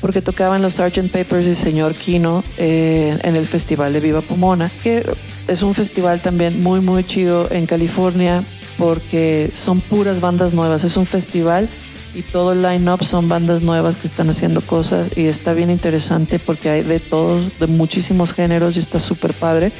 porque 0.01 0.23
tocaban 0.23 0.63
los 0.63 0.75
Sgt. 0.75 1.11
Papers 1.11 1.47
y 1.47 1.55
señor 1.55 1.95
Kino 1.95 2.45
eh, 2.57 3.19
en 3.23 3.37
el 3.37 3.47
festival 3.47 3.93
de 3.93 4.01
Viva 4.01 4.21
Pomona, 4.21 4.71
que 4.83 5.05
es 5.47 5.63
un 5.63 5.75
festival 5.75 6.21
también 6.21 6.63
muy, 6.63 6.81
muy 6.81 7.05
chido 7.05 7.49
en 7.51 7.67
California, 7.67 8.45
porque 8.79 9.51
son 9.55 9.81
puras 9.81 10.21
bandas 10.21 10.53
nuevas. 10.55 10.85
Es 10.85 10.97
un 10.97 11.07
festival 11.07 11.69
y 12.15 12.23
todo 12.23 12.53
el 12.53 12.63
line-up 12.63 13.05
son 13.05 13.29
bandas 13.29 13.61
nuevas 13.61 13.97
que 13.97 14.07
están 14.07 14.31
haciendo 14.31 14.61
cosas 14.61 15.11
y 15.17 15.27
está 15.27 15.53
bien 15.53 15.71
interesante 15.71 16.39
porque 16.39 16.71
hay 16.71 16.83
de 16.83 17.01
todos, 17.01 17.59
de 17.59 17.67
muchísimos 17.67 18.33
géneros 18.33 18.77
y 18.77 18.79
está 18.79 18.99
súper 18.99 19.35
padre. 19.35 19.73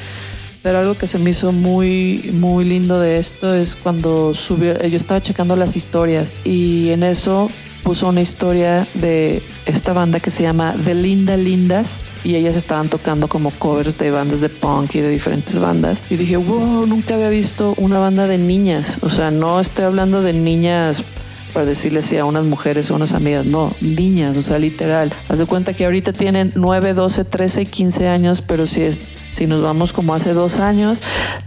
Pero 0.61 0.79
algo 0.79 0.95
que 0.95 1.07
se 1.07 1.19
me 1.19 1.29
hizo 1.29 1.51
muy, 1.51 2.31
muy 2.33 2.65
lindo 2.65 2.99
de 2.99 3.17
esto 3.17 3.53
es 3.53 3.75
cuando 3.75 4.33
subió, 4.35 4.81
yo 4.81 4.97
estaba 4.97 5.21
checando 5.21 5.55
las 5.55 5.75
historias 5.75 6.33
y 6.43 6.89
en 6.89 7.03
eso 7.03 7.49
puso 7.83 8.07
una 8.09 8.21
historia 8.21 8.85
de 8.95 9.41
esta 9.65 9.93
banda 9.93 10.19
que 10.19 10.31
se 10.31 10.43
llama 10.43 10.75
The 10.83 10.95
Linda 10.95 11.37
Lindas 11.37 12.01
y 12.23 12.35
ellas 12.35 12.57
estaban 12.57 12.89
tocando 12.89 13.27
como 13.27 13.51
covers 13.51 13.97
de 13.97 14.11
bandas 14.11 14.41
de 14.41 14.49
punk 14.49 14.95
y 14.95 14.99
de 14.99 15.09
diferentes 15.09 15.59
bandas. 15.59 16.03
Y 16.09 16.17
dije, 16.17 16.37
wow, 16.37 16.85
nunca 16.85 17.15
había 17.15 17.29
visto 17.29 17.73
una 17.77 17.99
banda 17.99 18.27
de 18.27 18.37
niñas. 18.37 18.97
O 19.01 19.09
sea, 19.09 19.31
no 19.31 19.59
estoy 19.59 19.85
hablando 19.85 20.21
de 20.21 20.33
niñas 20.33 21.03
para 21.53 21.65
decirle 21.65 21.99
así 21.99 22.17
a 22.17 22.25
unas 22.25 22.45
mujeres 22.45 22.89
o 22.91 22.95
unas 22.95 23.13
amigas, 23.13 23.45
no, 23.45 23.73
niñas, 23.81 24.37
o 24.37 24.41
sea, 24.41 24.59
literal. 24.59 25.11
Haz 25.27 25.39
de 25.39 25.45
cuenta 25.45 25.73
que 25.73 25.85
ahorita 25.85 26.13
tienen 26.13 26.51
9, 26.55 26.93
12, 26.93 27.25
13, 27.25 27.65
15 27.65 28.07
años, 28.07 28.41
pero 28.41 28.67
si 28.67 28.81
es 28.81 29.01
si 29.31 29.45
nos 29.45 29.61
vamos 29.61 29.93
como 29.93 30.13
hace 30.13 30.33
dos 30.33 30.59
años, 30.59 31.01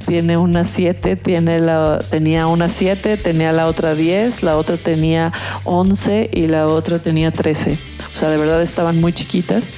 tiene 0.06 0.36
una 0.36 0.64
7, 0.64 1.16
tiene 1.16 1.58
la, 1.58 1.98
tenía 2.10 2.46
una 2.46 2.68
7, 2.68 3.16
tenía 3.16 3.52
la 3.52 3.66
otra 3.66 3.94
10, 3.94 4.42
la 4.42 4.56
otra 4.56 4.76
tenía 4.76 5.32
11 5.64 6.30
y 6.32 6.46
la 6.46 6.68
otra 6.68 7.00
tenía 7.00 7.32
13. 7.32 7.78
O 8.12 8.16
sea, 8.16 8.30
de 8.30 8.36
verdad 8.36 8.62
estaban 8.62 9.00
muy 9.00 9.12
chiquitas. 9.12 9.68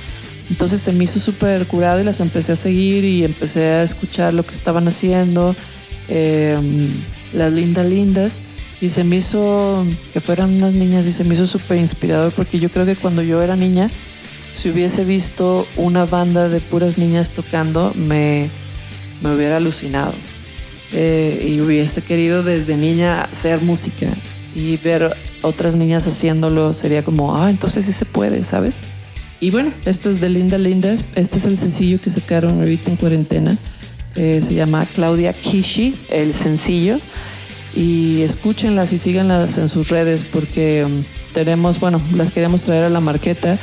Entonces 0.50 0.80
se 0.80 0.92
me 0.92 1.04
hizo 1.04 1.18
súper 1.18 1.66
curado 1.66 2.00
y 2.00 2.04
las 2.04 2.20
empecé 2.20 2.52
a 2.52 2.56
seguir 2.56 3.04
y 3.04 3.24
empecé 3.24 3.64
a 3.64 3.82
escuchar 3.82 4.34
lo 4.34 4.44
que 4.44 4.52
estaban 4.52 4.86
haciendo. 4.86 5.56
Em, 6.08 6.90
las 7.32 7.50
lindas, 7.52 7.86
lindas 7.86 8.38
y 8.84 8.90
se 8.90 9.02
me 9.02 9.16
hizo 9.16 9.86
que 10.12 10.20
fueran 10.20 10.56
unas 10.56 10.74
niñas 10.74 11.06
y 11.06 11.12
se 11.12 11.24
me 11.24 11.32
hizo 11.32 11.46
súper 11.46 11.78
inspirador 11.78 12.32
porque 12.32 12.58
yo 12.58 12.68
creo 12.68 12.84
que 12.84 12.96
cuando 12.96 13.22
yo 13.22 13.40
era 13.40 13.56
niña, 13.56 13.90
si 14.52 14.68
hubiese 14.68 15.06
visto 15.06 15.66
una 15.76 16.04
banda 16.04 16.50
de 16.50 16.60
puras 16.60 16.98
niñas 16.98 17.30
tocando, 17.30 17.94
me, 17.94 18.50
me 19.22 19.34
hubiera 19.34 19.56
alucinado. 19.56 20.12
Eh, 20.92 21.46
y 21.48 21.60
hubiese 21.62 22.02
querido 22.02 22.42
desde 22.42 22.76
niña 22.76 23.22
hacer 23.22 23.62
música 23.62 24.06
y 24.54 24.76
ver 24.76 25.16
otras 25.40 25.76
niñas 25.76 26.06
haciéndolo 26.06 26.74
sería 26.74 27.02
como, 27.02 27.36
ah, 27.38 27.48
entonces 27.48 27.86
sí 27.86 27.92
se 27.92 28.04
puede, 28.04 28.44
¿sabes? 28.44 28.80
Y 29.40 29.50
bueno, 29.50 29.72
esto 29.86 30.10
es 30.10 30.20
de 30.20 30.28
Linda 30.28 30.58
Lindas. 30.58 31.06
Este 31.14 31.38
es 31.38 31.46
el 31.46 31.56
sencillo 31.56 32.02
que 32.02 32.10
sacaron 32.10 32.60
ahorita 32.60 32.90
en 32.90 32.96
cuarentena. 32.96 33.56
Eh, 34.14 34.42
se 34.44 34.52
llama 34.52 34.86
Claudia 34.94 35.32
Kishi, 35.32 35.96
el 36.10 36.34
sencillo 36.34 37.00
y 37.74 38.22
escúchenlas 38.22 38.92
y 38.92 38.98
síganlas 38.98 39.58
en 39.58 39.68
sus 39.68 39.88
redes 39.88 40.24
porque 40.24 40.84
um, 40.84 41.04
tenemos, 41.32 41.80
bueno, 41.80 42.00
las 42.14 42.30
queremos 42.30 42.62
traer 42.62 42.84
a 42.84 42.90
la 42.90 43.00
marqueta 43.00 43.58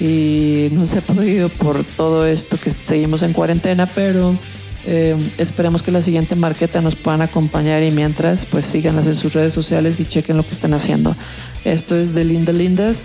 y 0.00 0.68
no 0.72 0.86
se 0.86 0.98
ha 0.98 1.00
podido 1.00 1.48
por 1.48 1.84
todo 1.84 2.26
esto 2.26 2.56
que 2.56 2.70
seguimos 2.70 3.22
en 3.22 3.32
cuarentena, 3.32 3.86
pero 3.86 4.36
eh, 4.84 5.16
esperemos 5.38 5.82
que 5.82 5.90
la 5.90 6.02
siguiente 6.02 6.36
marqueta 6.36 6.80
nos 6.80 6.96
puedan 6.96 7.22
acompañar 7.22 7.82
y 7.82 7.90
mientras, 7.90 8.44
pues 8.44 8.64
síganlas 8.64 9.06
en 9.06 9.14
sus 9.14 9.32
redes 9.32 9.52
sociales 9.52 9.98
y 10.00 10.04
chequen 10.04 10.36
lo 10.36 10.44
que 10.44 10.52
están 10.52 10.74
haciendo. 10.74 11.16
Esto 11.64 11.96
es 11.96 12.14
de 12.14 12.24
Linda 12.24 12.52
Lindas. 12.52 13.04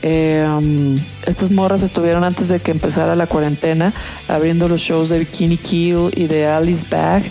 Um, 0.00 0.96
estas 1.26 1.50
morras 1.50 1.82
estuvieron 1.82 2.22
antes 2.22 2.46
de 2.46 2.60
que 2.60 2.70
empezara 2.70 3.16
la 3.16 3.26
cuarentena 3.26 3.92
abriendo 4.28 4.68
los 4.68 4.80
shows 4.80 5.08
de 5.08 5.18
Bikini 5.18 5.56
Kill 5.56 6.12
y 6.14 6.28
de 6.28 6.46
Alice 6.46 6.86
Bag 6.88 7.24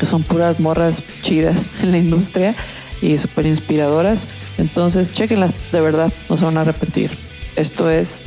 que 0.00 0.06
son 0.06 0.22
puras 0.22 0.58
morras 0.58 1.02
chidas 1.22 1.68
en 1.82 1.92
la 1.92 1.98
industria 1.98 2.54
y 3.02 3.16
súper 3.18 3.46
inspiradoras. 3.46 4.26
Entonces, 4.58 5.12
chequenla, 5.12 5.50
de 5.70 5.80
verdad, 5.80 6.12
no 6.28 6.36
se 6.36 6.44
van 6.44 6.56
a 6.56 6.62
arrepentir. 6.62 7.10
Esto 7.54 7.90
es 7.90 8.22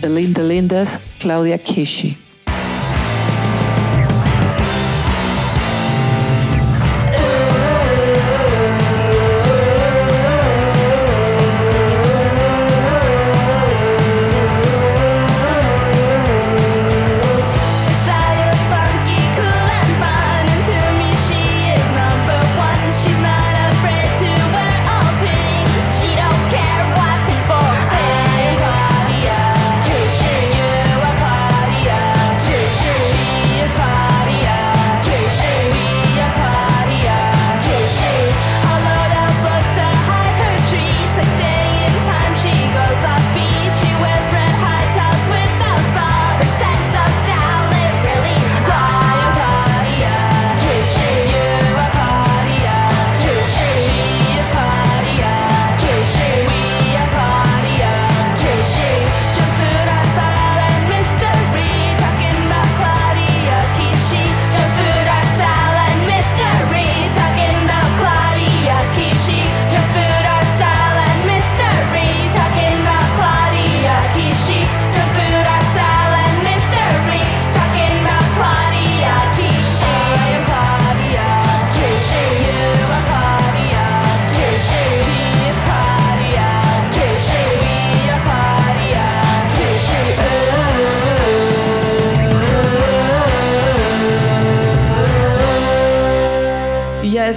The 0.00 0.10
Linda 0.10 0.42
Lindas, 0.42 0.98
Claudia 1.18 1.58
Kishi. 1.58 2.18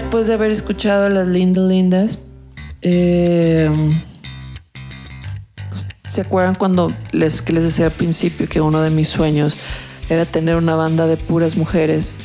Después 0.02 0.28
de 0.28 0.36
haber 0.36 0.52
escuchado 0.52 1.10
las 1.10 1.28
lindas, 1.28 1.64
lindas, 1.64 2.20
eh, 2.84 3.68
¿se 6.06 6.22
acuerdan 6.22 6.54
cuando 6.54 6.94
les, 7.12 7.42
que 7.42 7.52
les 7.52 7.64
decía 7.64 7.86
al 7.86 7.92
principio 7.92 8.48
que 8.48 8.62
uno 8.62 8.82
de 8.82 8.92
mis 8.92 9.08
sueños 9.08 9.58
era 10.08 10.26
tener 10.26 10.56
una 10.56 10.76
banda 10.76 11.08
de 11.08 11.18
puras 11.18 11.58
mujeres? 11.58 12.20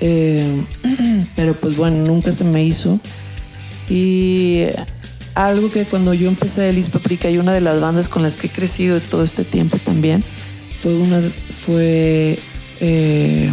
Eh, 0.00 0.64
pero 1.36 1.54
pues 1.54 1.76
bueno, 1.76 2.04
nunca 2.04 2.32
se 2.32 2.42
me 2.42 2.64
hizo. 2.64 2.98
Y 3.88 4.64
algo 5.36 5.70
que 5.70 5.84
cuando 5.84 6.14
yo 6.14 6.26
empecé 6.26 6.68
Elis 6.68 6.88
Paprika 6.88 7.30
y 7.30 7.38
una 7.38 7.52
de 7.52 7.60
las 7.60 7.80
bandas 7.80 8.08
con 8.08 8.24
las 8.24 8.36
que 8.36 8.48
he 8.48 8.50
crecido 8.50 9.00
todo 9.00 9.22
este 9.22 9.44
tiempo 9.44 9.78
también 9.78 10.24
fue 10.76 10.96
una 10.96 11.22
fue 11.48 12.40
eh, 12.80 13.52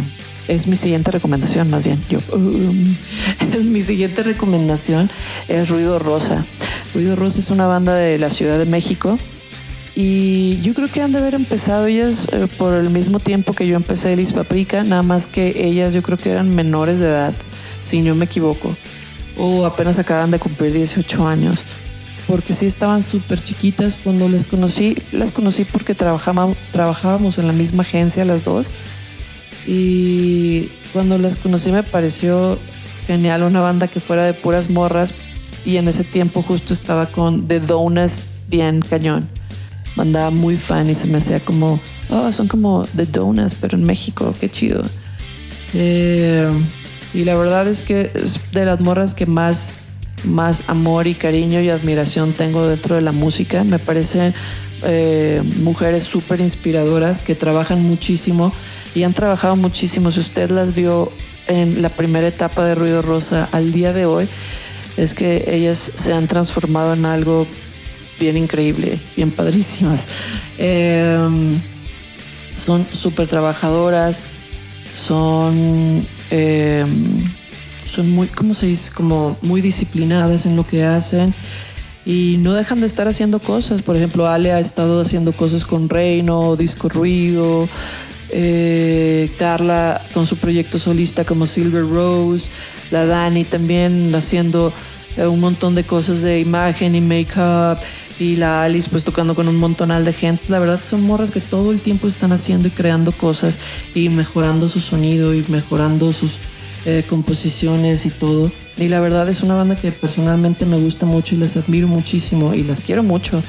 es 0.50 0.66
mi 0.66 0.76
siguiente 0.76 1.10
recomendación, 1.12 1.70
más 1.70 1.84
bien. 1.84 2.02
Yo, 2.10 2.18
mi 3.62 3.82
siguiente 3.82 4.22
recomendación 4.22 5.10
es 5.48 5.68
Ruido 5.68 5.98
Rosa. 5.98 6.44
Ruido 6.92 7.14
Rosa 7.14 7.38
es 7.38 7.50
una 7.50 7.66
banda 7.66 7.94
de 7.94 8.18
la 8.18 8.30
Ciudad 8.30 8.58
de 8.58 8.64
México 8.64 9.16
y 9.94 10.60
yo 10.60 10.74
creo 10.74 10.88
que 10.88 11.02
han 11.02 11.12
de 11.12 11.18
haber 11.18 11.34
empezado 11.34 11.86
ellas 11.86 12.26
eh, 12.32 12.48
por 12.58 12.74
el 12.74 12.90
mismo 12.90 13.20
tiempo 13.20 13.52
que 13.52 13.66
yo 13.66 13.76
empecé 13.76 14.12
Elis 14.12 14.32
Paprika, 14.32 14.82
nada 14.82 15.02
más 15.02 15.26
que 15.26 15.66
ellas 15.66 15.92
yo 15.94 16.02
creo 16.02 16.18
que 16.18 16.30
eran 16.30 16.52
menores 16.54 16.98
de 16.98 17.06
edad. 17.06 17.34
si 17.82 18.02
no 18.02 18.14
me 18.14 18.24
equivoco, 18.24 18.76
o 19.38 19.66
apenas 19.66 19.98
acaban 19.98 20.30
de 20.30 20.38
cumplir 20.38 20.72
18 20.72 21.28
años, 21.28 21.64
porque 22.26 22.54
sí 22.54 22.66
estaban 22.66 23.02
súper 23.02 23.42
chiquitas 23.42 23.96
cuando 24.02 24.28
les 24.28 24.44
conocí, 24.44 24.96
las 25.12 25.32
conocí 25.32 25.64
porque 25.64 25.94
trabajábamos, 25.94 26.56
trabajábamos 26.72 27.38
en 27.38 27.46
la 27.46 27.52
misma 27.52 27.82
agencia 27.82 28.24
las 28.24 28.44
dos, 28.44 28.70
y 29.66 30.68
cuando 30.92 31.18
las 31.18 31.36
conocí 31.36 31.70
me 31.70 31.82
pareció 31.82 32.58
genial 33.06 33.42
una 33.42 33.60
banda 33.60 33.88
que 33.88 34.00
fuera 34.00 34.24
de 34.24 34.34
puras 34.34 34.70
morras, 34.70 35.14
y 35.64 35.76
en 35.76 35.88
ese 35.88 36.04
tiempo 36.04 36.42
justo 36.42 36.72
estaba 36.72 37.06
con 37.06 37.46
The 37.46 37.60
Donuts 37.60 38.26
bien 38.48 38.80
cañón. 38.82 39.28
Mandaba 39.96 40.30
muy 40.30 40.56
fan 40.56 40.88
y 40.88 40.94
se 40.94 41.06
me 41.06 41.18
hacía 41.18 41.40
como, 41.40 41.80
oh, 42.08 42.32
son 42.32 42.48
como 42.48 42.86
The 42.96 43.06
Donuts, 43.06 43.56
pero 43.60 43.76
en 43.76 43.84
México, 43.84 44.34
qué 44.40 44.48
chido. 44.48 44.82
Eh, 45.74 46.48
y 47.12 47.24
la 47.24 47.34
verdad 47.34 47.68
es 47.68 47.82
que 47.82 48.10
es 48.14 48.40
de 48.52 48.64
las 48.64 48.80
morras 48.80 49.14
que 49.14 49.26
más, 49.26 49.74
más 50.24 50.62
amor 50.68 51.06
y 51.06 51.14
cariño 51.14 51.60
y 51.60 51.68
admiración 51.68 52.32
tengo 52.32 52.66
dentro 52.66 52.94
de 52.94 53.02
la 53.02 53.12
música. 53.12 53.64
Me 53.64 53.78
parecen 53.78 54.34
eh, 54.82 55.42
mujeres 55.58 56.04
súper 56.04 56.40
inspiradoras 56.40 57.22
que 57.22 57.34
trabajan 57.34 57.82
muchísimo 57.82 58.52
y 58.94 59.02
han 59.02 59.14
trabajado 59.14 59.56
muchísimo. 59.56 60.10
Si 60.10 60.20
usted 60.20 60.50
las 60.50 60.74
vio 60.74 61.12
en 61.46 61.82
la 61.82 61.88
primera 61.88 62.26
etapa 62.28 62.64
de 62.64 62.74
Ruido 62.74 63.02
Rosa 63.02 63.48
al 63.52 63.72
día 63.72 63.92
de 63.92 64.06
hoy, 64.06 64.28
es 64.96 65.14
que 65.14 65.44
ellas 65.48 65.92
se 65.94 66.12
han 66.12 66.26
transformado 66.26 66.94
en 66.94 67.06
algo 67.06 67.46
bien 68.18 68.36
increíble, 68.36 68.98
bien 69.16 69.30
padrísimas. 69.30 70.06
Em, 70.58 71.58
son 72.54 72.86
súper 72.92 73.26
trabajadoras, 73.26 74.22
son, 74.94 76.06
em, 76.30 77.30
son 77.86 78.10
muy, 78.10 78.26
¿cómo 78.26 78.54
se 78.54 78.66
dice? 78.66 78.92
Como 78.92 79.38
muy 79.42 79.62
disciplinadas 79.62 80.44
en 80.44 80.56
lo 80.56 80.66
que 80.66 80.84
hacen 80.84 81.34
y 82.04 82.36
no 82.38 82.54
dejan 82.54 82.80
de 82.80 82.86
estar 82.86 83.08
haciendo 83.08 83.38
cosas. 83.38 83.82
Por 83.82 83.96
ejemplo, 83.96 84.28
Ale 84.28 84.52
ha 84.52 84.60
estado 84.60 85.00
haciendo 85.00 85.32
cosas 85.32 85.64
con 85.64 85.88
Reino, 85.88 86.56
Disco 86.56 86.88
Ruido, 86.88 87.68
eh, 88.32 89.30
Carla 89.38 90.00
con 90.14 90.26
su 90.26 90.36
proyecto 90.36 90.78
solista 90.78 91.24
como 91.24 91.46
Silver 91.46 91.88
Rose, 91.88 92.50
la 92.90 93.04
Dani 93.04 93.44
también 93.44 94.14
haciendo 94.14 94.72
eh, 95.16 95.26
un 95.26 95.40
montón 95.40 95.74
de 95.74 95.84
cosas 95.84 96.22
de 96.22 96.40
imagen 96.40 96.94
y 96.94 97.00
make-up 97.00 97.78
y 98.18 98.36
la 98.36 98.64
Alice 98.64 98.88
pues 98.88 99.04
tocando 99.04 99.34
con 99.34 99.48
un 99.48 99.56
montonal 99.56 100.04
de 100.04 100.12
gente. 100.12 100.44
La 100.48 100.58
verdad 100.58 100.80
son 100.82 101.02
morras 101.02 101.30
que 101.30 101.40
todo 101.40 101.72
el 101.72 101.80
tiempo 101.80 102.06
están 102.06 102.32
haciendo 102.32 102.68
y 102.68 102.70
creando 102.70 103.12
cosas 103.12 103.58
y 103.94 104.08
mejorando 104.10 104.68
su 104.68 104.78
sonido 104.78 105.34
y 105.34 105.44
mejorando 105.48 106.12
sus 106.12 106.38
eh, 106.84 107.04
composiciones 107.08 108.06
y 108.06 108.10
todo. 108.10 108.52
Y 108.76 108.88
la 108.88 109.00
verdad 109.00 109.28
es 109.28 109.42
una 109.42 109.56
banda 109.56 109.76
que 109.76 109.90
personalmente 109.92 110.66
me 110.66 110.78
gusta 110.78 111.04
mucho 111.04 111.34
y 111.34 111.38
les 111.38 111.56
admiro 111.56 111.88
muchísimo 111.88 112.54
y 112.54 112.62
las 112.62 112.80
quiero 112.80 113.02
mucho 113.02 113.42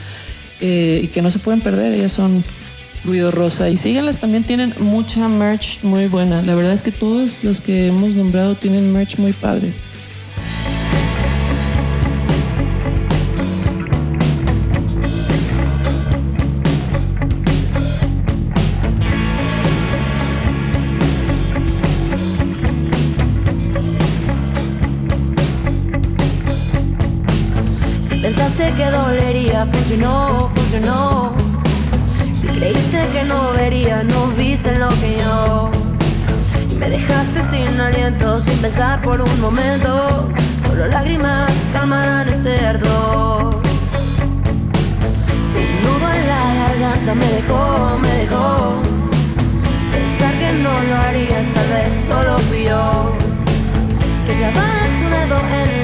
y 0.64 1.08
que 1.08 1.24
no 1.24 1.32
se 1.32 1.40
pueden 1.40 1.62
perder. 1.62 1.94
Ellas 1.94 2.12
son 2.12 2.44
Ruido 3.04 3.32
Rosa. 3.32 3.70
Y 3.70 3.78
síganlas, 3.78 4.20
también 4.20 4.44
tienen 4.44 4.74
mucha 4.80 5.28
merch 5.28 5.84
muy 5.84 6.08
buena. 6.08 6.42
La 6.42 6.56
verdad 6.56 6.74
es 6.74 6.84
que 6.84 6.92
todos 6.92 7.44
los 7.44 7.62
que 7.62 7.88
hemos 7.88 8.16
nombrado 8.16 8.56
tienen 8.56 8.94
merch 8.94 9.18
muy 9.18 9.34
padre. 9.34 9.74
Si 28.02 28.16
pensaste 28.18 28.74
que 28.76 28.86
dolería, 28.86 29.66
funcionó, 29.66 30.50
funcionó 30.54 31.41
Creíste 32.62 33.08
que 33.12 33.24
no 33.24 33.54
vería, 33.54 34.04
no 34.04 34.28
viste 34.38 34.78
lo 34.78 34.88
que 34.90 35.18
yo. 35.18 35.72
Y 36.70 36.76
me 36.76 36.92
dejaste 36.92 37.42
sin 37.50 37.82
aliento, 37.82 38.40
sin 38.40 38.56
pensar 38.60 39.02
por 39.02 39.20
un 39.20 39.42
momento. 39.42 40.30
Solo 40.64 40.86
lágrimas 40.86 41.52
calmarán 41.74 42.30
este 42.30 42.64
ardor. 42.64 43.56
Un 45.58 45.82
nudo 45.82 46.14
en 46.14 46.28
la 46.28 46.54
garganta 46.54 47.16
me 47.16 47.26
dejó, 47.26 47.98
me 47.98 48.14
dejó. 48.20 48.80
Pensar 49.92 50.34
que 50.36 50.54
no 50.54 50.84
lo 50.84 50.96
harías, 50.98 51.48
tal 51.56 51.68
vez 51.68 52.06
solo 52.08 52.38
fui 52.48 52.66
yo. 52.66 53.18
Que 54.28 54.38
clavas 54.38 54.92
tu 55.00 55.10
dedo 55.10 55.40
en 55.64 55.81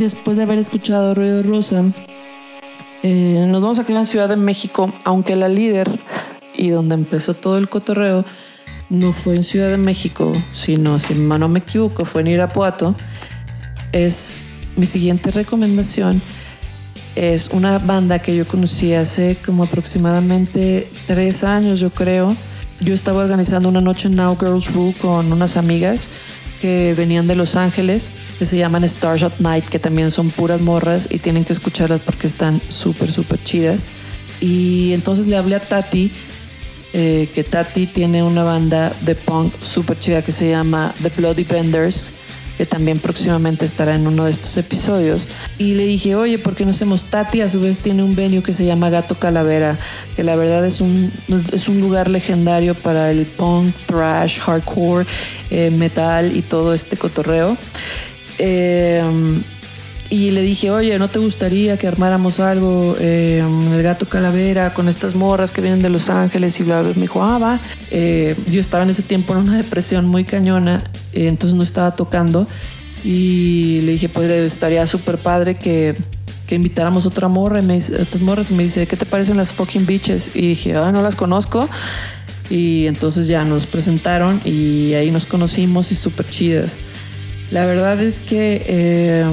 después 0.00 0.36
de 0.36 0.44
haber 0.44 0.58
escuchado 0.58 1.14
Ruido 1.14 1.42
Rosa, 1.42 1.84
eh, 3.02 3.46
nos 3.48 3.62
vamos 3.62 3.78
a 3.78 3.84
quedar 3.84 4.00
en 4.00 4.06
Ciudad 4.06 4.28
de 4.28 4.36
México, 4.36 4.92
aunque 5.04 5.36
la 5.36 5.48
líder 5.48 6.00
y 6.54 6.70
donde 6.70 6.94
empezó 6.94 7.34
todo 7.34 7.58
el 7.58 7.68
cotorreo 7.68 8.24
no 8.88 9.12
fue 9.12 9.36
en 9.36 9.44
Ciudad 9.44 9.68
de 9.68 9.76
México, 9.76 10.34
sino, 10.52 10.98
si 10.98 11.14
no 11.14 11.48
me 11.48 11.60
equivoco, 11.60 12.04
fue 12.04 12.22
en 12.22 12.28
Irapuato. 12.28 12.96
Es 13.92 14.42
mi 14.76 14.86
siguiente 14.86 15.30
recomendación. 15.30 16.20
Es 17.14 17.48
una 17.48 17.78
banda 17.78 18.20
que 18.20 18.34
yo 18.34 18.48
conocí 18.48 18.94
hace 18.94 19.36
como 19.44 19.64
aproximadamente 19.64 20.90
tres 21.06 21.44
años, 21.44 21.78
yo 21.78 21.90
creo. 21.90 22.34
Yo 22.80 22.94
estaba 22.94 23.20
organizando 23.20 23.68
una 23.68 23.82
noche 23.82 24.08
en 24.08 24.16
Now 24.16 24.36
Girls 24.38 24.72
Rule 24.72 24.94
con 24.94 25.30
unas 25.30 25.56
amigas 25.56 26.10
que 26.60 26.94
venían 26.96 27.26
de 27.26 27.34
Los 27.34 27.56
Ángeles, 27.56 28.10
que 28.38 28.46
se 28.46 28.56
llaman 28.56 28.84
Stars 28.84 29.22
at 29.22 29.32
Night, 29.38 29.64
que 29.64 29.78
también 29.78 30.10
son 30.10 30.30
puras 30.30 30.60
morras 30.60 31.08
y 31.10 31.18
tienen 31.18 31.44
que 31.44 31.52
escucharlas 31.52 32.00
porque 32.00 32.26
están 32.26 32.60
súper, 32.68 33.10
súper 33.10 33.42
chidas. 33.42 33.86
Y 34.40 34.92
entonces 34.92 35.26
le 35.26 35.36
hablé 35.36 35.56
a 35.56 35.60
Tati, 35.60 36.12
eh, 36.92 37.28
que 37.34 37.44
Tati 37.44 37.86
tiene 37.86 38.22
una 38.22 38.44
banda 38.44 38.94
de 39.00 39.14
punk 39.14 39.54
súper 39.62 39.98
chida 39.98 40.22
que 40.22 40.32
se 40.32 40.50
llama 40.50 40.94
The 41.02 41.10
Bloody 41.16 41.44
Benders, 41.44 42.12
que 42.60 42.66
también 42.66 42.98
próximamente 42.98 43.64
estará 43.64 43.94
en 43.94 44.06
uno 44.06 44.26
de 44.26 44.32
estos 44.32 44.54
episodios. 44.58 45.28
Y 45.56 45.72
le 45.76 45.86
dije, 45.86 46.14
oye, 46.14 46.36
¿por 46.36 46.54
qué 46.54 46.66
no 46.66 46.72
hacemos 46.72 47.04
Tati? 47.04 47.40
A 47.40 47.48
su 47.48 47.58
vez 47.58 47.78
tiene 47.78 48.02
un 48.02 48.14
venue 48.14 48.42
que 48.42 48.52
se 48.52 48.66
llama 48.66 48.90
Gato 48.90 49.14
Calavera, 49.14 49.78
que 50.14 50.24
la 50.24 50.36
verdad 50.36 50.66
es 50.66 50.82
un, 50.82 51.10
es 51.52 51.68
un 51.70 51.80
lugar 51.80 52.10
legendario 52.10 52.74
para 52.74 53.12
el 53.12 53.24
punk, 53.24 53.74
thrash, 53.86 54.40
hardcore, 54.40 55.06
eh, 55.48 55.70
metal 55.70 56.36
y 56.36 56.42
todo 56.42 56.74
este 56.74 56.98
cotorreo. 56.98 57.56
Eh, 58.36 59.02
y 60.10 60.32
le 60.32 60.42
dije, 60.42 60.72
oye, 60.72 60.98
¿no 60.98 61.06
te 61.08 61.20
gustaría 61.20 61.76
que 61.76 61.86
armáramos 61.86 62.40
algo, 62.40 62.96
eh, 62.98 63.44
el 63.72 63.82
gato 63.84 64.08
calavera, 64.08 64.74
con 64.74 64.88
estas 64.88 65.14
morras 65.14 65.52
que 65.52 65.60
vienen 65.60 65.82
de 65.82 65.88
Los 65.88 66.08
Ángeles 66.08 66.58
y 66.58 66.64
bla, 66.64 66.82
bla? 66.82 66.94
Me 66.94 67.02
dijo, 67.02 67.22
ah, 67.22 67.38
va. 67.38 67.60
Eh, 67.92 68.36
yo 68.48 68.60
estaba 68.60 68.82
en 68.82 68.90
ese 68.90 69.04
tiempo 69.04 69.34
en 69.34 69.42
una 69.42 69.56
depresión 69.56 70.06
muy 70.06 70.24
cañona, 70.24 70.82
eh, 71.12 71.28
entonces 71.28 71.56
no 71.56 71.62
estaba 71.62 71.94
tocando. 71.94 72.48
Y 73.04 73.82
le 73.82 73.92
dije, 73.92 74.08
pues 74.08 74.28
estaría 74.28 74.84
súper 74.88 75.18
padre 75.18 75.54
que, 75.54 75.94
que 76.48 76.56
invitáramos 76.56 77.06
otra 77.06 77.28
morra. 77.28 77.60
Y 77.60 77.62
me 77.62 77.74
dice, 77.74 78.04
morras 78.20 78.50
y 78.50 78.54
me 78.54 78.64
dice, 78.64 78.88
¿qué 78.88 78.96
te 78.96 79.06
parecen 79.06 79.36
las 79.36 79.52
fucking 79.52 79.86
bitches? 79.86 80.32
Y 80.34 80.48
dije, 80.48 80.76
ah, 80.76 80.90
no 80.90 81.02
las 81.02 81.14
conozco. 81.14 81.68
Y 82.50 82.88
entonces 82.88 83.28
ya 83.28 83.44
nos 83.44 83.64
presentaron 83.64 84.40
y 84.44 84.92
ahí 84.94 85.12
nos 85.12 85.24
conocimos 85.24 85.92
y 85.92 85.94
súper 85.94 86.28
chidas. 86.28 86.80
La 87.52 87.64
verdad 87.64 88.00
es 88.00 88.18
que 88.18 89.24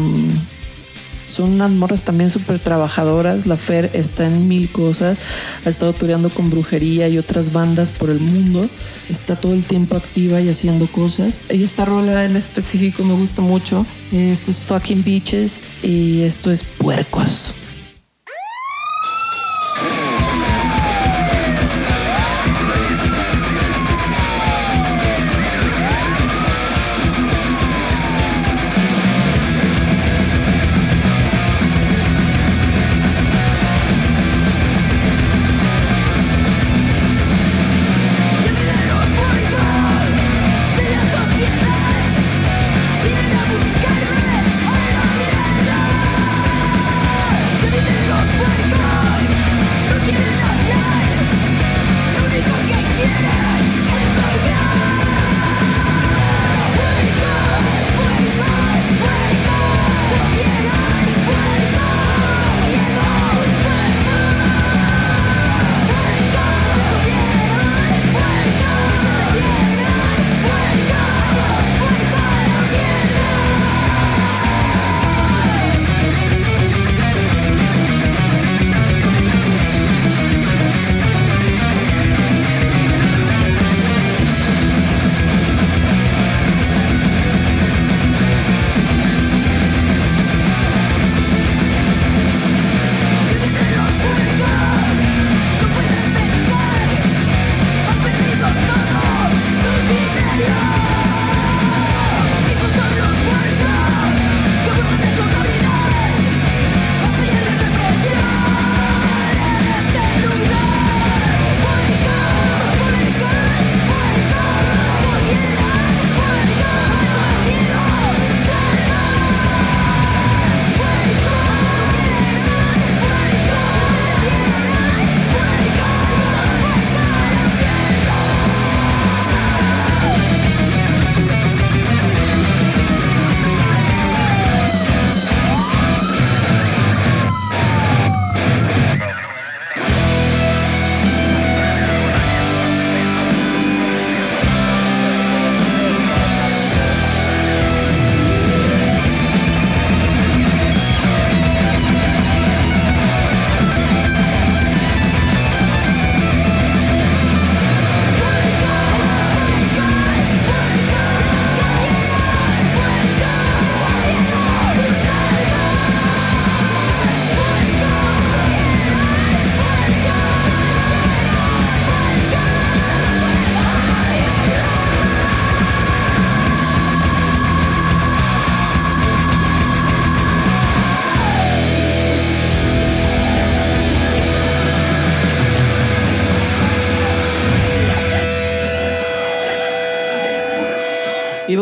son 1.38 1.54
unas 1.54 1.70
morras 1.70 2.02
también 2.02 2.32
súper 2.32 2.58
trabajadoras. 2.58 3.46
La 3.46 3.58
Fer 3.58 3.92
está 3.94 4.26
en 4.26 4.48
mil 4.48 4.72
cosas. 4.72 5.20
Ha 5.66 5.70
estado 5.70 5.94
tureando 5.94 6.32
con 6.32 6.50
brujería 6.50 7.08
y 7.10 7.20
otras 7.20 7.54
bandas 7.54 7.92
por 7.92 8.10
el 8.10 8.20
mundo. 8.20 8.68
Está 9.08 9.36
todo 9.36 9.54
el 9.54 9.64
tiempo 9.64 9.96
activa 9.96 10.42
y 10.42 10.50
haciendo 10.50 10.92
cosas. 10.92 11.42
Y 11.52 11.64
esta 11.64 11.86
rola 11.86 12.26
en 12.26 12.36
específico 12.38 13.04
me 13.04 13.14
gusta 13.14 13.44
mucho. 13.44 13.86
Estos 14.12 14.60
fucking 14.62 15.04
beaches 15.04 15.60
y 15.84 16.24
esto 16.24 16.50
es 16.50 16.64
puercos. 16.64 17.54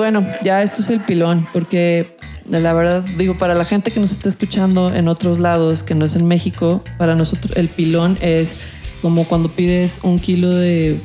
Bueno, 0.05 0.23
ya 0.43 0.61
esto 0.61 0.83
es 0.83 0.91
el 0.91 0.99
pilón, 0.99 1.47
porque 1.51 2.15
la 2.47 2.73
verdad 2.73 3.03
digo, 3.17 3.39
para 3.39 3.55
la 3.55 3.65
gente 3.65 3.89
que 3.89 3.99
nos 3.99 4.11
está 4.11 4.29
escuchando 4.29 4.93
en 4.93 5.07
otros 5.07 5.39
lados, 5.39 5.81
que 5.81 5.95
no 5.95 6.05
es 6.05 6.15
en 6.15 6.27
México, 6.27 6.83
para 6.99 7.15
nosotros 7.15 7.57
el 7.57 7.69
pilón 7.69 8.15
es 8.21 8.55
como 9.01 9.23
cuando 9.23 9.49
pides 9.49 10.01
un 10.03 10.19
kilo 10.19 10.51
de, 10.51 10.99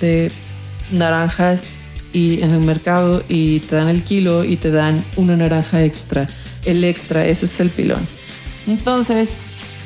de 0.00 0.32
naranjas 0.90 1.66
y 2.12 2.42
en 2.42 2.50
el 2.50 2.58
mercado 2.62 3.22
y 3.28 3.60
te 3.60 3.76
dan 3.76 3.88
el 3.88 4.02
kilo 4.02 4.42
y 4.42 4.56
te 4.56 4.72
dan 4.72 5.00
una 5.14 5.36
naranja 5.36 5.84
extra. 5.84 6.26
El 6.64 6.82
extra, 6.82 7.24
eso 7.26 7.46
es 7.46 7.60
el 7.60 7.70
pilón. 7.70 8.04
Entonces, 8.66 9.28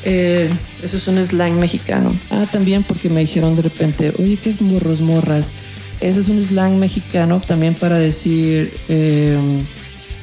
eh, 0.05 0.49
eso 0.83 0.97
es 0.97 1.07
un 1.07 1.23
slang 1.23 1.61
mexicano. 1.61 2.17
Ah, 2.31 2.47
también 2.51 2.83
porque 2.83 3.11
me 3.11 3.21
dijeron 3.21 3.57
de 3.57 3.62
repente, 3.62 4.15
oye, 4.19 4.39
¿qué 4.39 4.49
es 4.49 4.62
morros, 4.62 5.03
morras? 5.03 5.53
Eso 6.01 6.21
es 6.21 6.29
un 6.29 6.43
slang 6.43 6.79
mexicano 6.79 7.41
también 7.41 7.75
para 7.75 7.97
decir 7.97 8.75
eh, 8.89 9.39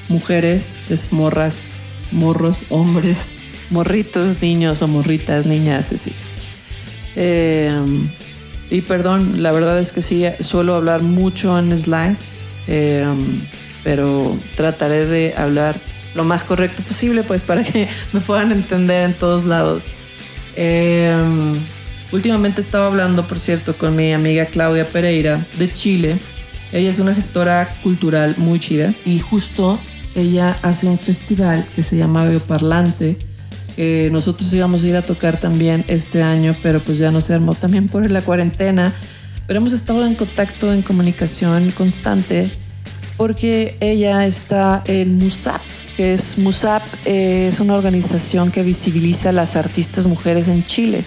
mujeres, 0.10 0.80
es 0.90 1.12
morras, 1.12 1.62
morros, 2.12 2.64
hombres, 2.70 3.26
morritos, 3.70 4.42
niños 4.42 4.82
o 4.82 4.88
morritas, 4.88 5.46
niñas, 5.46 5.92
así. 5.92 6.14
Eh, 7.16 7.72
y 8.70 8.82
perdón, 8.82 9.44
la 9.44 9.52
verdad 9.52 9.80
es 9.80 9.92
que 9.92 10.02
sí, 10.02 10.26
suelo 10.40 10.76
hablar 10.76 11.02
mucho 11.02 11.58
en 11.58 11.78
slang, 11.78 12.16
eh, 12.68 13.06
pero 13.84 14.38
trataré 14.56 15.06
de 15.06 15.34
hablar 15.36 15.80
lo 16.16 16.24
más 16.24 16.44
correcto 16.44 16.84
posible, 16.84 17.24
pues 17.24 17.44
para 17.44 17.64
que 17.64 17.88
me 18.14 18.22
puedan 18.22 18.52
entender 18.52 19.04
en 19.04 19.14
todos 19.14 19.46
lados. 19.46 19.88
Últimamente 22.12 22.62
estaba 22.62 22.88
hablando, 22.88 23.28
por 23.28 23.40
cierto, 23.40 23.78
con 23.78 23.96
mi 23.96 24.14
amiga 24.14 24.46
Claudia 24.46 24.86
Pereira 24.86 25.46
de 25.58 25.72
Chile. 25.72 26.20
Ella 26.72 26.90
es 26.90 27.00
una 27.00 27.14
gestora 27.14 27.76
cultural 27.84 28.36
muy 28.38 28.60
chida 28.60 28.94
y 29.06 29.20
justo 29.20 29.80
ella 30.16 30.58
hace 30.62 30.88
un 30.88 30.98
festival 30.98 31.66
que 31.76 31.84
se 31.84 31.98
llama 31.98 32.28
Bioparlante 32.28 33.18
que 33.76 34.10
nosotros 34.12 34.52
íbamos 34.54 34.84
a 34.84 34.88
ir 34.88 34.96
a 34.96 35.02
tocar 35.02 35.40
también 35.40 35.86
este 35.88 36.22
año, 36.22 36.56
pero 36.62 36.84
pues 36.84 36.98
ya 36.98 37.12
no 37.12 37.22
se 37.22 37.34
armó 37.34 37.56
también 37.56 37.88
por 37.88 38.10
la 38.10 38.22
cuarentena. 38.22 38.94
Pero 39.48 39.60
hemos 39.60 39.74
estado 39.74 40.06
en 40.06 40.16
contacto, 40.16 40.72
en 40.74 40.82
comunicación 40.82 41.72
constante, 41.72 42.52
porque 43.18 43.76
ella 43.80 44.26
está 44.26 44.84
en 44.86 45.18
MUSAP, 45.18 45.62
que 45.98 46.14
es 46.14 46.38
MUSAP, 46.38 46.84
eh, 47.06 47.50
es 47.50 47.60
una 47.60 47.76
organización 47.76 48.52
que 48.52 48.64
visibiliza 48.64 49.30
a 49.30 49.34
las 49.34 49.56
artistas 49.56 50.08
mujeres 50.08 50.48
en 50.48 50.66
Chile. 50.66 51.04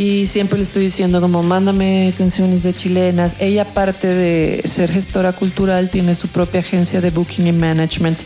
Y 0.00 0.24
siempre 0.24 0.56
le 0.56 0.64
estoy 0.64 0.84
diciendo 0.84 1.20
como, 1.20 1.42
mándame 1.42 2.14
canciones 2.16 2.62
de 2.62 2.72
chilenas. 2.72 3.36
Ella, 3.38 3.64
aparte 3.64 4.06
de 4.06 4.62
ser 4.64 4.90
gestora 4.90 5.34
cultural, 5.34 5.90
tiene 5.90 6.14
su 6.14 6.28
propia 6.28 6.60
agencia 6.60 7.02
de 7.02 7.10
booking 7.10 7.46
y 7.48 7.52
management 7.52 8.18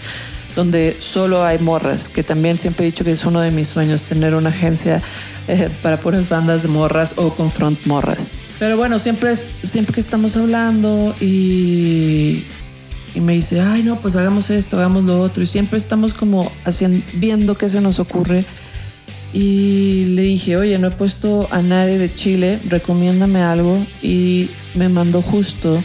donde 0.55 0.97
solo 1.01 1.45
hay 1.45 1.59
morras, 1.59 2.09
que 2.09 2.23
también 2.23 2.59
siempre 2.59 2.87
he 2.87 2.91
dicho 2.93 3.03
que 3.03 3.11
es 3.11 3.25
uno 3.25 3.41
de 3.41 3.51
mis 3.51 3.67
sueños 3.67 4.05
tener 4.05 4.37
una 4.37 4.51
agencia 4.51 5.03
eh, 5.49 5.69
para 5.83 5.99
puras 5.99 6.29
bandas 6.29 6.63
de 6.63 6.69
morras 6.69 7.15
o 7.17 7.35
confront 7.35 7.85
morras. 7.87 8.35
Pero 8.61 8.77
bueno, 8.77 9.01
siempre, 9.01 9.35
siempre 9.65 9.95
que 9.95 10.01
estamos 10.01 10.37
hablando 10.37 11.13
y, 11.21 12.45
y 13.17 13.21
me 13.21 13.33
dice, 13.33 13.61
ay 13.61 13.83
no, 13.83 13.97
pues 13.97 14.15
hagamos 14.15 14.49
esto, 14.51 14.79
hagamos 14.79 15.03
lo 15.07 15.21
otro, 15.21 15.43
y 15.43 15.47
siempre 15.47 15.79
estamos 15.79 16.15
como 16.15 16.53
haciendo, 16.65 17.05
viendo 17.15 17.59
qué 17.59 17.69
se 17.69 17.81
nos 17.81 17.99
ocurre. 17.99 18.45
Y 19.35 20.05
le 20.15 20.23
dije, 20.23 20.57
oye, 20.57 20.79
no 20.79 20.87
he 20.87 20.91
puesto 20.93 21.49
a 21.51 21.61
nadie 21.61 21.99
de 21.99 22.09
Chile, 22.09 22.61
recomiéndame 22.69 23.41
algo. 23.43 23.85
Y 24.01 24.49
me 24.77 24.89
mandó 24.89 25.23
justo 25.23 25.83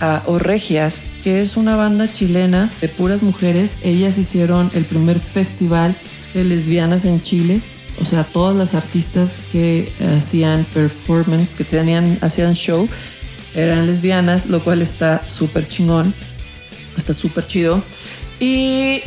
a 0.00 0.24
Orregias, 0.26 1.00
que 1.22 1.40
es 1.40 1.56
una 1.56 1.76
banda 1.76 2.10
chilena 2.10 2.72
de 2.80 2.88
puras 2.88 3.22
mujeres. 3.22 3.78
Ellas 3.82 4.18
hicieron 4.18 4.68
el 4.74 4.84
primer 4.84 5.20
festival 5.20 5.94
de 6.34 6.44
lesbianas 6.44 7.04
en 7.04 7.22
Chile. 7.22 7.62
O 8.00 8.04
sea, 8.04 8.24
todas 8.24 8.56
las 8.56 8.74
artistas 8.74 9.38
que 9.52 9.92
hacían 10.18 10.66
performance, 10.74 11.54
que 11.54 11.62
tenían, 11.62 12.18
hacían 12.20 12.54
show, 12.54 12.88
eran 13.54 13.86
lesbianas, 13.86 14.46
lo 14.46 14.62
cual 14.64 14.82
está 14.82 15.22
súper 15.28 15.68
chingón. 15.68 16.12
Está 16.96 17.12
súper 17.12 17.46
chido. 17.46 17.80
Y 18.40 19.02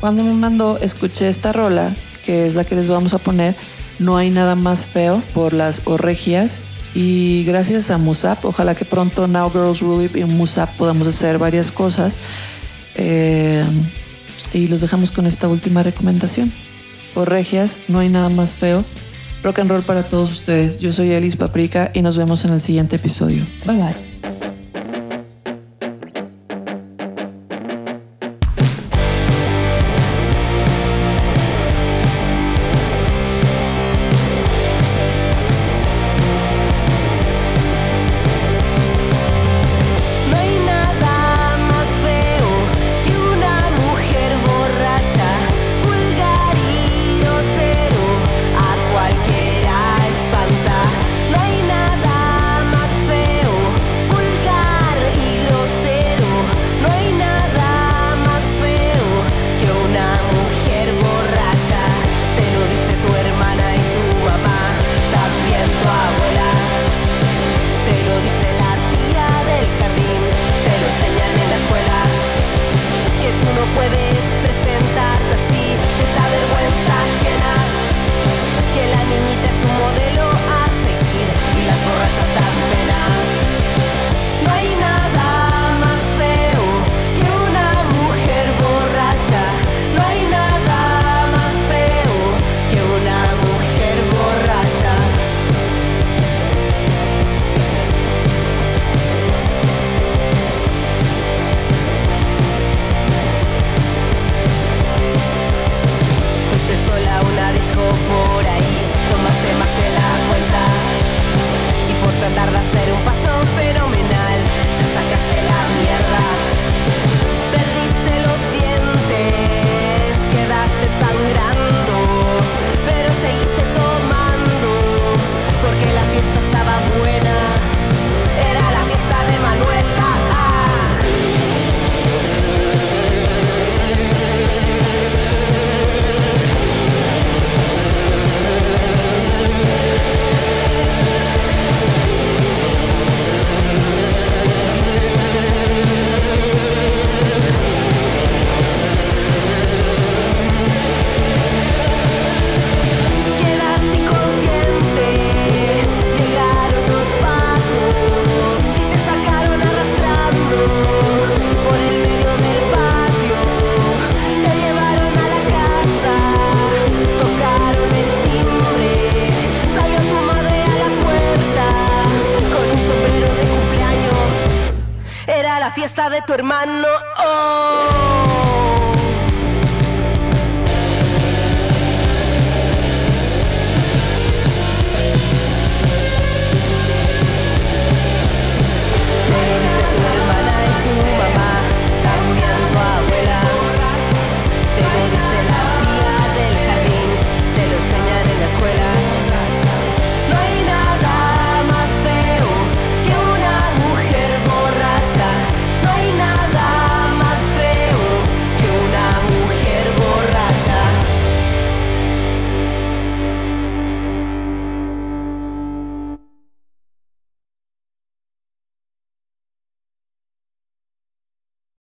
cuando 0.00 0.24
me 0.24 0.32
mandó, 0.32 0.78
escuché 0.78 1.28
esta 1.28 1.52
rola, 1.52 1.94
que 2.24 2.46
es 2.46 2.54
la 2.54 2.64
que 2.64 2.74
les 2.74 2.88
vamos 2.88 3.14
a 3.14 3.18
poner. 3.18 3.54
No 3.98 4.16
hay 4.16 4.30
nada 4.30 4.54
más 4.54 4.86
feo 4.86 5.22
por 5.34 5.52
las 5.52 5.82
orregias 5.84 6.60
y 6.94 7.44
gracias 7.44 7.90
a 7.90 7.98
Musap, 7.98 8.44
ojalá 8.44 8.74
que 8.74 8.84
pronto 8.84 9.26
Now 9.26 9.50
Girls 9.50 9.80
Rule 9.80 10.10
y 10.14 10.24
Musap 10.24 10.70
podamos 10.76 11.06
hacer 11.06 11.38
varias 11.38 11.70
cosas. 11.70 12.18
Eh, 12.94 13.64
y 14.52 14.68
los 14.68 14.80
dejamos 14.82 15.10
con 15.12 15.26
esta 15.26 15.48
última 15.48 15.82
recomendación. 15.82 16.52
Por 17.14 17.30
regias, 17.30 17.78
no 17.88 18.00
hay 18.00 18.08
nada 18.08 18.28
más 18.28 18.54
feo. 18.54 18.84
Rock 19.42 19.60
and 19.60 19.70
roll 19.70 19.82
para 19.82 20.06
todos 20.06 20.30
ustedes. 20.30 20.78
Yo 20.78 20.92
soy 20.92 21.12
Elis 21.12 21.36
Paprika 21.36 21.90
y 21.94 22.02
nos 22.02 22.16
vemos 22.16 22.44
en 22.44 22.52
el 22.52 22.60
siguiente 22.60 22.96
episodio. 22.96 23.46
Bye 23.66 23.76
bye. 23.76 24.41